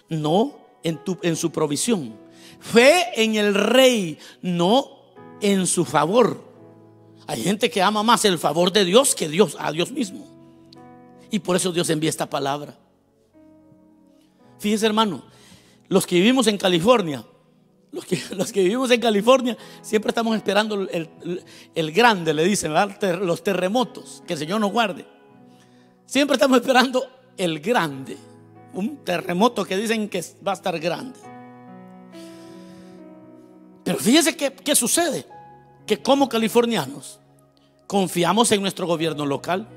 no 0.09 0.57
en, 0.83 1.03
tu, 1.03 1.17
en 1.21 1.35
su 1.35 1.51
provisión. 1.51 2.15
Fe 2.59 3.23
en 3.23 3.35
el 3.35 3.55
rey, 3.55 4.17
no 4.41 4.98
en 5.41 5.67
su 5.67 5.85
favor. 5.85 6.43
Hay 7.27 7.43
gente 7.43 7.69
que 7.69 7.81
ama 7.81 8.03
más 8.03 8.25
el 8.25 8.39
favor 8.39 8.71
de 8.71 8.85
Dios 8.85 9.13
que 9.15 9.29
Dios 9.29 9.55
a 9.59 9.71
Dios 9.71 9.91
mismo. 9.91 10.27
Y 11.31 11.39
por 11.39 11.55
eso 11.55 11.71
Dios 11.71 11.89
envía 11.89 12.09
esta 12.09 12.29
palabra. 12.29 12.77
Fíjese 14.57 14.85
hermano, 14.85 15.23
los 15.87 16.05
que 16.05 16.15
vivimos 16.15 16.47
en 16.47 16.57
California, 16.57 17.23
los 17.91 18.05
que, 18.05 18.21
los 18.35 18.51
que 18.51 18.63
vivimos 18.63 18.91
en 18.91 18.99
California 18.99 19.57
siempre 19.81 20.09
estamos 20.09 20.35
esperando 20.35 20.87
el, 21.75 21.91
grande, 21.91 22.33
le 22.33 22.43
dicen, 22.43 22.73
los 22.73 23.43
terremotos, 23.43 24.23
que 24.27 24.33
el 24.33 24.39
Señor 24.39 24.59
nos 24.59 24.71
guarde. 24.71 25.05
Siempre 26.05 26.35
estamos 26.35 26.59
esperando 26.59 27.05
el 27.37 27.59
grande, 27.59 28.17
un 28.73 28.97
terremoto 29.03 29.63
que 29.65 29.77
dicen 29.77 30.09
que 30.09 30.23
va 30.45 30.51
a 30.51 30.55
estar 30.55 30.79
grande. 30.79 31.19
Pero 33.89 33.97
fíjese 33.97 34.37
qué 34.37 34.75
sucede, 34.75 35.25
que 35.87 35.99
como 35.99 36.29
californianos 36.29 37.19
confiamos 37.87 38.51
en 38.51 38.61
nuestro 38.61 38.85
gobierno 38.85 39.25
local, 39.25 39.67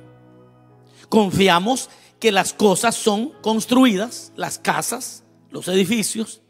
confiamos 1.09 1.89
que 2.21 2.31
las 2.31 2.53
cosas 2.53 2.95
son 2.95 3.33
construidas, 3.41 4.31
las 4.37 4.59
casas, 4.59 5.25
los 5.49 5.67
edificios, 5.69 6.43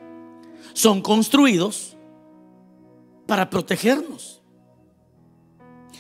son 0.73 1.03
construidos 1.03 1.97
para 3.29 3.49
protegernos. 3.49 4.43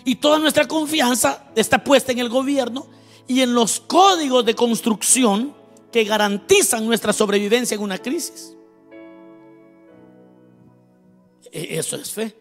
Y 0.04 0.16
toda 0.16 0.40
nuestra 0.40 0.66
confianza 0.66 1.44
está 1.54 1.84
puesta 1.84 2.10
en 2.10 2.18
el 2.18 2.28
gobierno 2.28 2.88
y 3.28 3.40
en 3.40 3.54
los 3.54 3.78
códigos 3.78 4.44
de 4.44 4.56
construcción 4.56 5.54
que 5.92 6.02
garantizan 6.02 6.84
nuestra 6.84 7.12
sobrevivencia 7.12 7.76
en 7.76 7.82
una 7.82 7.98
crisis. 7.98 8.56
E, 11.52 11.78
eso 11.78 11.96
es 11.96 12.10
fe. 12.10 12.34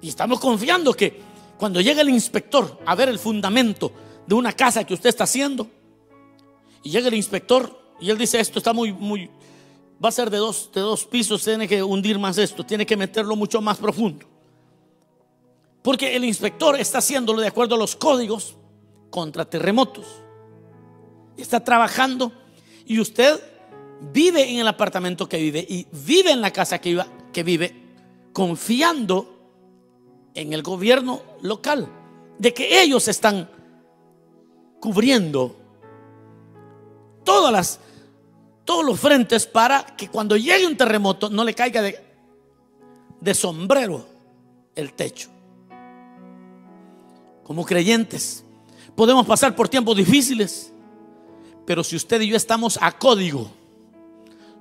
Y 0.00 0.08
estamos 0.08 0.40
confiando 0.40 0.94
que 0.94 1.20
cuando 1.58 1.80
llegue 1.80 2.00
el 2.00 2.08
inspector 2.08 2.78
a 2.86 2.94
ver 2.94 3.08
el 3.08 3.18
fundamento 3.18 3.92
de 4.26 4.34
una 4.34 4.52
casa 4.52 4.84
que 4.84 4.94
usted 4.94 5.10
está 5.10 5.24
haciendo, 5.24 5.66
y 6.82 6.90
llega 6.90 7.08
el 7.08 7.14
inspector 7.14 7.78
y 8.00 8.10
él 8.10 8.16
dice, 8.16 8.40
esto 8.40 8.58
está 8.58 8.72
muy, 8.72 8.92
muy, 8.92 9.28
va 10.02 10.08
a 10.08 10.12
ser 10.12 10.30
de 10.30 10.38
dos, 10.38 10.70
de 10.72 10.80
dos 10.80 11.04
pisos, 11.04 11.44
tiene 11.44 11.68
que 11.68 11.82
hundir 11.82 12.18
más 12.18 12.38
esto, 12.38 12.64
tiene 12.64 12.86
que 12.86 12.96
meterlo 12.96 13.36
mucho 13.36 13.60
más 13.60 13.76
profundo. 13.76 14.26
Porque 15.82 16.16
el 16.16 16.24
inspector 16.24 16.78
está 16.78 16.98
haciéndolo 16.98 17.40
de 17.40 17.48
acuerdo 17.48 17.74
a 17.74 17.78
los 17.78 17.96
códigos 17.96 18.56
contra 19.10 19.44
terremotos. 19.44 20.06
Está 21.36 21.62
trabajando 21.62 22.32
y 22.86 23.00
usted 23.00 23.40
vive 24.12 24.50
en 24.50 24.58
el 24.58 24.68
apartamento 24.68 25.28
que 25.28 25.38
vive 25.38 25.66
y 25.68 25.86
vive 25.92 26.32
en 26.32 26.40
la 26.40 26.50
casa 26.50 26.78
que, 26.80 27.02
que 27.32 27.42
vive 27.42 27.74
confiando 28.32 29.38
en 30.34 30.52
el 30.52 30.62
gobierno 30.62 31.22
local 31.42 31.88
de 32.38 32.54
que 32.54 32.80
ellos 32.80 33.06
están 33.08 33.48
cubriendo 34.80 35.56
todas 37.24 37.52
las 37.52 37.80
todos 38.64 38.84
los 38.84 39.00
frentes 39.00 39.46
para 39.46 39.84
que 39.84 40.08
cuando 40.08 40.36
llegue 40.36 40.66
un 40.66 40.76
terremoto 40.76 41.28
no 41.28 41.44
le 41.44 41.54
caiga 41.54 41.82
de, 41.82 41.98
de 43.20 43.34
sombrero 43.34 44.06
el 44.76 44.92
techo. 44.92 45.28
Como 47.42 47.64
creyentes 47.64 48.44
podemos 48.94 49.26
pasar 49.26 49.56
por 49.56 49.68
tiempos 49.68 49.96
difíciles, 49.96 50.72
pero 51.66 51.82
si 51.82 51.96
usted 51.96 52.20
y 52.20 52.28
yo 52.28 52.36
estamos 52.36 52.78
a 52.80 52.92
código, 52.92 53.50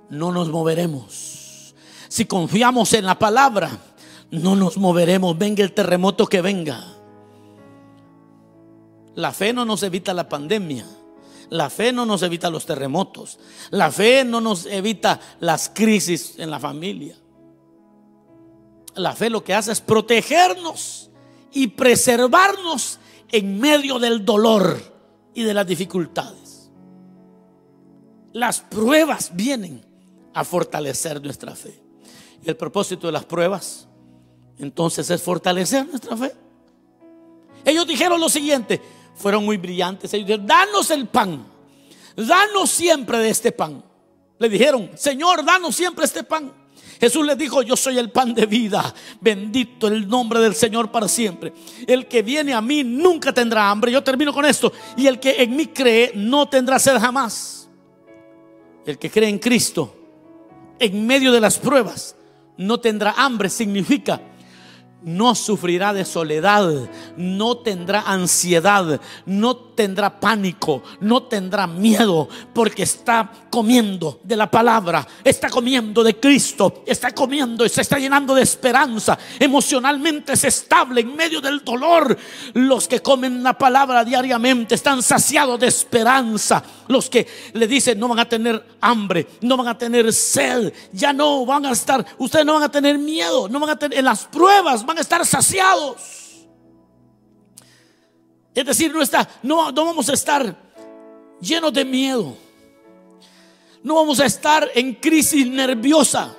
no 0.09 0.31
nos 0.31 0.49
moveremos. 0.49 1.38
Si 2.09 2.25
confiamos 2.25 2.91
en 2.93 3.05
la 3.05 3.17
palabra, 3.17 3.69
no 4.31 4.55
nos 4.55 4.77
moveremos, 4.77 5.37
venga 5.37 5.63
el 5.63 5.73
terremoto 5.73 6.25
que 6.25 6.41
venga. 6.41 6.83
La 9.15 9.31
fe 9.31 9.53
no 9.53 9.63
nos 9.63 9.83
evita 9.83 10.13
la 10.13 10.27
pandemia. 10.27 10.85
La 11.49 11.69
fe 11.69 11.91
no 11.91 12.05
nos 12.05 12.23
evita 12.23 12.49
los 12.49 12.65
terremotos. 12.65 13.39
La 13.69 13.91
fe 13.91 14.23
no 14.25 14.41
nos 14.41 14.65
evita 14.65 15.19
las 15.39 15.69
crisis 15.69 16.33
en 16.37 16.49
la 16.49 16.59
familia. 16.59 17.15
La 18.95 19.15
fe 19.15 19.29
lo 19.29 19.43
que 19.43 19.53
hace 19.53 19.71
es 19.71 19.81
protegernos 19.81 21.11
y 21.51 21.67
preservarnos 21.67 22.99
en 23.31 23.59
medio 23.59 23.99
del 23.99 24.25
dolor 24.25 24.81
y 25.35 25.43
de 25.43 25.53
las 25.53 25.67
dificultades. 25.67 26.71
Las 28.33 28.61
pruebas 28.61 29.31
vienen 29.35 29.85
a 30.33 30.43
fortalecer 30.43 31.21
nuestra 31.21 31.55
fe. 31.55 31.88
Y 32.43 32.49
el 32.49 32.55
propósito 32.55 33.07
de 33.07 33.13
las 33.13 33.25
pruebas 33.25 33.87
entonces 34.59 35.09
es 35.09 35.21
fortalecer 35.21 35.87
nuestra 35.87 36.15
fe. 36.17 36.33
Ellos 37.63 37.87
dijeron 37.87 38.19
lo 38.19 38.29
siguiente, 38.29 38.81
fueron 39.15 39.45
muy 39.45 39.57
brillantes. 39.57 40.13
Ellos 40.13 40.27
dijeron, 40.27 40.45
danos 40.45 40.91
el 40.91 41.07
pan, 41.07 41.45
danos 42.15 42.69
siempre 42.69 43.17
de 43.19 43.29
este 43.29 43.51
pan. 43.51 43.83
Le 44.37 44.49
dijeron, 44.49 44.91
Señor, 44.95 45.43
danos 45.43 45.75
siempre 45.75 46.05
este 46.05 46.23
pan. 46.23 46.53
Jesús 46.99 47.25
les 47.25 47.37
dijo, 47.37 47.61
yo 47.61 47.77
soy 47.77 47.97
el 47.97 48.11
pan 48.11 48.33
de 48.33 48.45
vida, 48.45 48.93
bendito 49.21 49.87
el 49.87 50.07
nombre 50.07 50.41
del 50.41 50.53
Señor 50.53 50.91
para 50.91 51.07
siempre. 51.07 51.53
El 51.87 52.07
que 52.07 52.21
viene 52.21 52.53
a 52.53 52.61
mí 52.61 52.83
nunca 52.83 53.33
tendrá 53.33 53.69
hambre. 53.69 53.91
Yo 53.91 54.03
termino 54.03 54.33
con 54.33 54.45
esto. 54.45 54.71
Y 54.97 55.07
el 55.07 55.19
que 55.19 55.41
en 55.41 55.55
mí 55.55 55.67
cree 55.67 56.11
no 56.15 56.49
tendrá 56.49 56.77
sed 56.77 56.97
jamás. 56.99 57.69
El 58.85 58.97
que 58.97 59.09
cree 59.09 59.29
en 59.29 59.39
Cristo 59.39 59.95
en 60.77 61.05
medio 61.05 61.31
de 61.31 61.39
las 61.39 61.57
pruebas 61.57 62.15
no 62.59 62.77
tendrá 62.79 63.15
hambre. 63.17 63.49
Significa 63.49 64.21
no 65.01 65.33
sufrirá 65.33 65.93
de 65.93 66.05
soledad, 66.05 66.89
no 67.15 67.57
tendrá 67.57 68.01
ansiedad, 68.01 68.99
no 69.25 69.55
tendrá 69.79 70.19
pánico, 70.19 70.83
no 70.99 71.23
tendrá 71.23 71.65
miedo, 71.65 72.27
porque 72.53 72.83
está 72.83 73.31
comiendo 73.49 74.19
de 74.25 74.35
la 74.35 74.51
palabra, 74.51 75.07
está 75.23 75.49
comiendo 75.49 76.03
de 76.03 76.19
Cristo, 76.19 76.83
está 76.85 77.15
comiendo 77.15 77.65
y 77.65 77.69
se 77.69 77.79
está 77.79 77.97
llenando 77.97 78.35
de 78.35 78.41
esperanza, 78.41 79.17
emocionalmente 79.39 80.33
es 80.33 80.43
estable 80.43 80.99
en 80.99 81.15
medio 81.15 81.39
del 81.39 81.63
dolor. 81.63 82.17
Los 82.55 82.89
que 82.89 83.01
comen 83.01 83.41
la 83.41 83.57
palabra 83.57 84.03
diariamente 84.03 84.75
están 84.75 85.01
saciados 85.01 85.57
de 85.57 85.67
esperanza. 85.67 86.61
Los 86.89 87.09
que 87.09 87.25
le 87.53 87.65
dicen 87.65 87.97
no 87.97 88.09
van 88.09 88.19
a 88.19 88.27
tener 88.27 88.61
hambre, 88.81 89.27
no 89.39 89.55
van 89.55 89.69
a 89.69 89.77
tener 89.77 90.11
sed, 90.11 90.73
ya 90.91 91.13
no 91.13 91.45
van 91.45 91.67
a 91.67 91.71
estar, 91.71 92.05
ustedes 92.17 92.45
no 92.45 92.55
van 92.55 92.63
a 92.63 92.69
tener 92.69 92.97
miedo, 92.97 93.47
no 93.47 93.61
van 93.61 93.69
a 93.69 93.79
tener 93.79 93.97
en 93.97 94.03
las 94.03 94.25
pruebas 94.25 94.85
van 94.85 94.97
a 94.97 95.01
estar 95.01 95.25
saciados. 95.25 96.28
Es 98.53 98.65
decir, 98.65 98.93
no, 98.93 99.01
está, 99.01 99.29
no, 99.43 99.71
no 99.71 99.85
vamos 99.85 100.09
a 100.09 100.13
estar 100.13 100.55
llenos 101.39 101.73
de 101.73 101.85
miedo. 101.85 102.35
No 103.83 103.95
vamos 103.95 104.19
a 104.19 104.25
estar 104.25 104.69
en 104.75 104.93
crisis 104.95 105.47
nerviosa. 105.47 106.35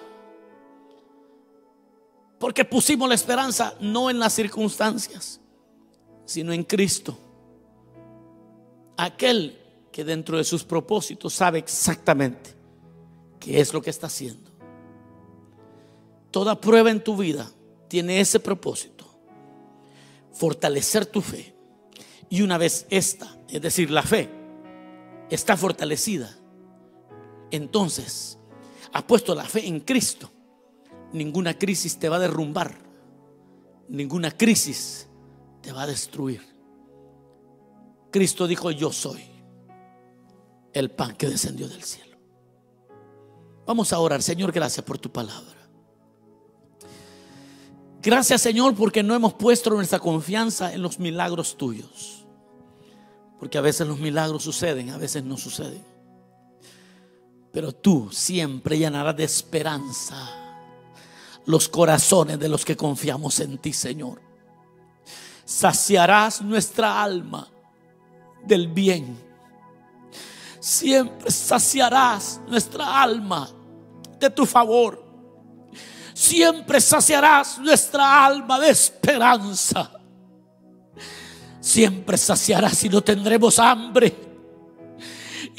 Porque 2.38 2.64
pusimos 2.64 3.08
la 3.08 3.14
esperanza 3.14 3.74
no 3.80 4.10
en 4.10 4.18
las 4.18 4.32
circunstancias, 4.32 5.40
sino 6.24 6.52
en 6.52 6.64
Cristo. 6.64 7.18
Aquel 8.96 9.58
que 9.92 10.04
dentro 10.04 10.38
de 10.38 10.44
sus 10.44 10.64
propósitos 10.64 11.34
sabe 11.34 11.58
exactamente 11.58 12.54
qué 13.38 13.60
es 13.60 13.72
lo 13.72 13.82
que 13.82 13.90
está 13.90 14.06
haciendo. 14.06 14.50
Toda 16.30 16.60
prueba 16.60 16.90
en 16.90 17.02
tu 17.02 17.16
vida 17.16 17.50
tiene 17.88 18.20
ese 18.20 18.38
propósito, 18.38 19.04
fortalecer 20.32 21.06
tu 21.06 21.20
fe. 21.20 21.54
Y 22.30 22.42
una 22.42 22.56
vez 22.58 22.86
esta, 22.88 23.36
es 23.48 23.60
decir, 23.60 23.90
la 23.90 24.02
fe, 24.02 24.30
está 25.28 25.56
fortalecida, 25.56 26.34
entonces 27.50 28.38
has 28.92 29.02
puesto 29.02 29.34
la 29.34 29.44
fe 29.44 29.66
en 29.66 29.80
Cristo, 29.80 30.30
ninguna 31.12 31.58
crisis 31.58 31.98
te 31.98 32.08
va 32.08 32.16
a 32.16 32.20
derrumbar, 32.20 32.78
ninguna 33.88 34.30
crisis 34.30 35.08
te 35.60 35.72
va 35.72 35.82
a 35.82 35.86
destruir. 35.88 36.40
Cristo 38.12 38.46
dijo, 38.46 38.70
yo 38.70 38.92
soy 38.92 39.22
el 40.72 40.90
pan 40.92 41.16
que 41.16 41.28
descendió 41.28 41.68
del 41.68 41.82
cielo. 41.82 42.16
Vamos 43.66 43.92
a 43.92 43.98
orar, 43.98 44.22
Señor, 44.22 44.52
gracias 44.52 44.84
por 44.84 44.98
tu 44.98 45.10
palabra. 45.10 45.60
Gracias, 48.02 48.40
Señor, 48.40 48.74
porque 48.74 49.02
no 49.02 49.14
hemos 49.14 49.34
puesto 49.34 49.70
nuestra 49.70 49.98
confianza 49.98 50.72
en 50.72 50.80
los 50.80 50.98
milagros 50.98 51.56
tuyos. 51.56 52.19
Porque 53.40 53.56
a 53.56 53.62
veces 53.62 53.88
los 53.88 53.98
milagros 53.98 54.44
suceden, 54.44 54.90
a 54.90 54.98
veces 54.98 55.24
no 55.24 55.38
suceden. 55.38 55.82
Pero 57.50 57.72
tú 57.72 58.10
siempre 58.12 58.78
llenarás 58.78 59.16
de 59.16 59.24
esperanza 59.24 60.28
los 61.46 61.68
corazones 61.68 62.38
de 62.38 62.50
los 62.50 62.66
que 62.66 62.76
confiamos 62.76 63.40
en 63.40 63.56
ti, 63.56 63.72
Señor. 63.72 64.20
Saciarás 65.46 66.42
nuestra 66.42 67.02
alma 67.02 67.48
del 68.44 68.68
bien. 68.68 69.18
Siempre 70.60 71.30
saciarás 71.30 72.42
nuestra 72.46 73.02
alma 73.02 73.50
de 74.20 74.28
tu 74.28 74.44
favor. 74.44 75.02
Siempre 76.12 76.78
saciarás 76.78 77.58
nuestra 77.58 78.26
alma 78.26 78.60
de 78.60 78.68
esperanza. 78.68 79.99
Siempre 81.60 82.16
saciarás 82.16 82.82
y 82.84 82.88
no 82.88 83.02
tendremos 83.02 83.58
hambre 83.58 84.30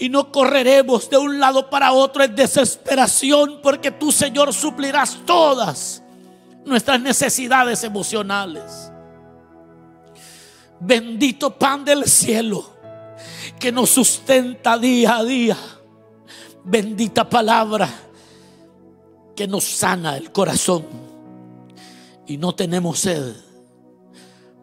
y 0.01 0.09
no 0.09 0.31
correremos 0.31 1.09
de 1.11 1.17
un 1.17 1.39
lado 1.39 1.69
para 1.69 1.93
otro 1.93 2.23
en 2.23 2.35
desesperación 2.35 3.59
porque 3.61 3.91
tú, 3.91 4.11
Señor, 4.11 4.51
suplirás 4.51 5.19
todas 5.27 6.01
nuestras 6.65 6.99
necesidades 7.01 7.83
emocionales. 7.83 8.91
Bendito 10.79 11.55
pan 11.55 11.85
del 11.85 12.05
cielo 12.05 12.67
que 13.59 13.71
nos 13.71 13.91
sustenta 13.91 14.77
día 14.79 15.17
a 15.17 15.23
día. 15.23 15.57
Bendita 16.63 17.29
palabra 17.29 17.87
que 19.35 19.47
nos 19.47 19.63
sana 19.63 20.17
el 20.17 20.31
corazón. 20.31 20.85
Y 22.25 22.37
no 22.37 22.55
tenemos 22.55 23.01
sed 23.01 23.35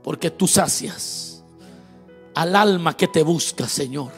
porque 0.02 0.30
tú 0.30 0.48
sacias 0.48 1.27
al 2.38 2.54
alma 2.54 2.96
que 2.96 3.08
te 3.08 3.24
busca, 3.24 3.66
Señor. 3.66 4.12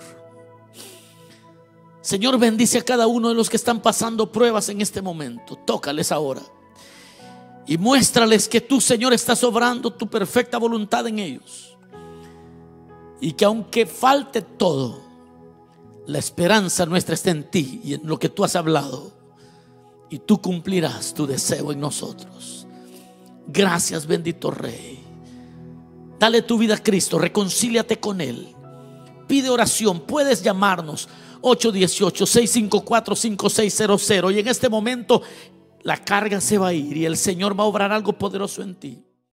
Señor, 2.03 2.39
bendice 2.39 2.77
a 2.77 2.85
cada 2.85 3.07
uno 3.07 3.31
de 3.31 3.35
los 3.35 3.49
que 3.49 3.57
están 3.57 3.81
pasando 3.81 4.31
pruebas 4.31 4.68
en 4.68 4.83
este 4.83 5.01
momento. 5.01 5.57
Tócales 5.57 6.12
ahora. 6.12 6.43
Y 7.66 7.79
muéstrales 7.79 8.47
que 8.47 8.61
tú, 8.61 8.79
Señor, 8.79 9.14
estás 9.14 9.43
obrando 9.43 9.91
tu 9.91 10.07
perfecta 10.07 10.59
voluntad 10.59 11.07
en 11.07 11.18
ellos. 11.18 11.79
Y 13.23 13.33
que 13.33 13.47
aunque 13.47 13.87
falte 13.87 14.43
todo, 14.43 15.01
la 16.07 16.18
esperanza 16.18 16.85
nuestra 16.85 17.14
está 17.14 17.31
en 17.31 17.51
ti 17.51 17.81
y 17.83 17.95
en 17.95 18.07
lo 18.07 18.18
que 18.18 18.29
tú 18.29 18.45
has 18.45 18.55
hablado. 18.55 19.12
Y 20.11 20.18
tú 20.18 20.43
cumplirás 20.43 21.14
tu 21.14 21.27
deseo 21.27 21.73
en 21.73 21.81
nosotros. 21.81 22.66
Gracias, 23.47 24.07
bendito 24.07 24.51
Rey. 24.51 24.99
Dale 26.21 26.43
tu 26.43 26.59
vida 26.59 26.75
a 26.75 26.83
Cristo, 26.83 27.18
reconcíliate 27.18 27.99
con 27.99 28.21
Él. 28.21 28.55
Pide 29.27 29.49
oración, 29.49 30.01
puedes 30.01 30.43
llamarnos 30.43 31.09
818-654-5600. 31.41 34.35
Y 34.35 34.41
en 34.41 34.49
este 34.49 34.68
momento 34.68 35.23
la 35.83 35.97
carga 35.97 36.43
se 36.43 36.59
va 36.59 36.68
a 36.68 36.75
ir 36.75 36.99
y 36.99 37.07
el 37.07 37.16
Señor 37.16 37.59
va 37.59 37.64
a 37.64 37.68
obrar 37.68 37.91
algo 37.91 38.12
poderoso 38.12 38.61
en 38.61 38.75
ti. 38.75 39.03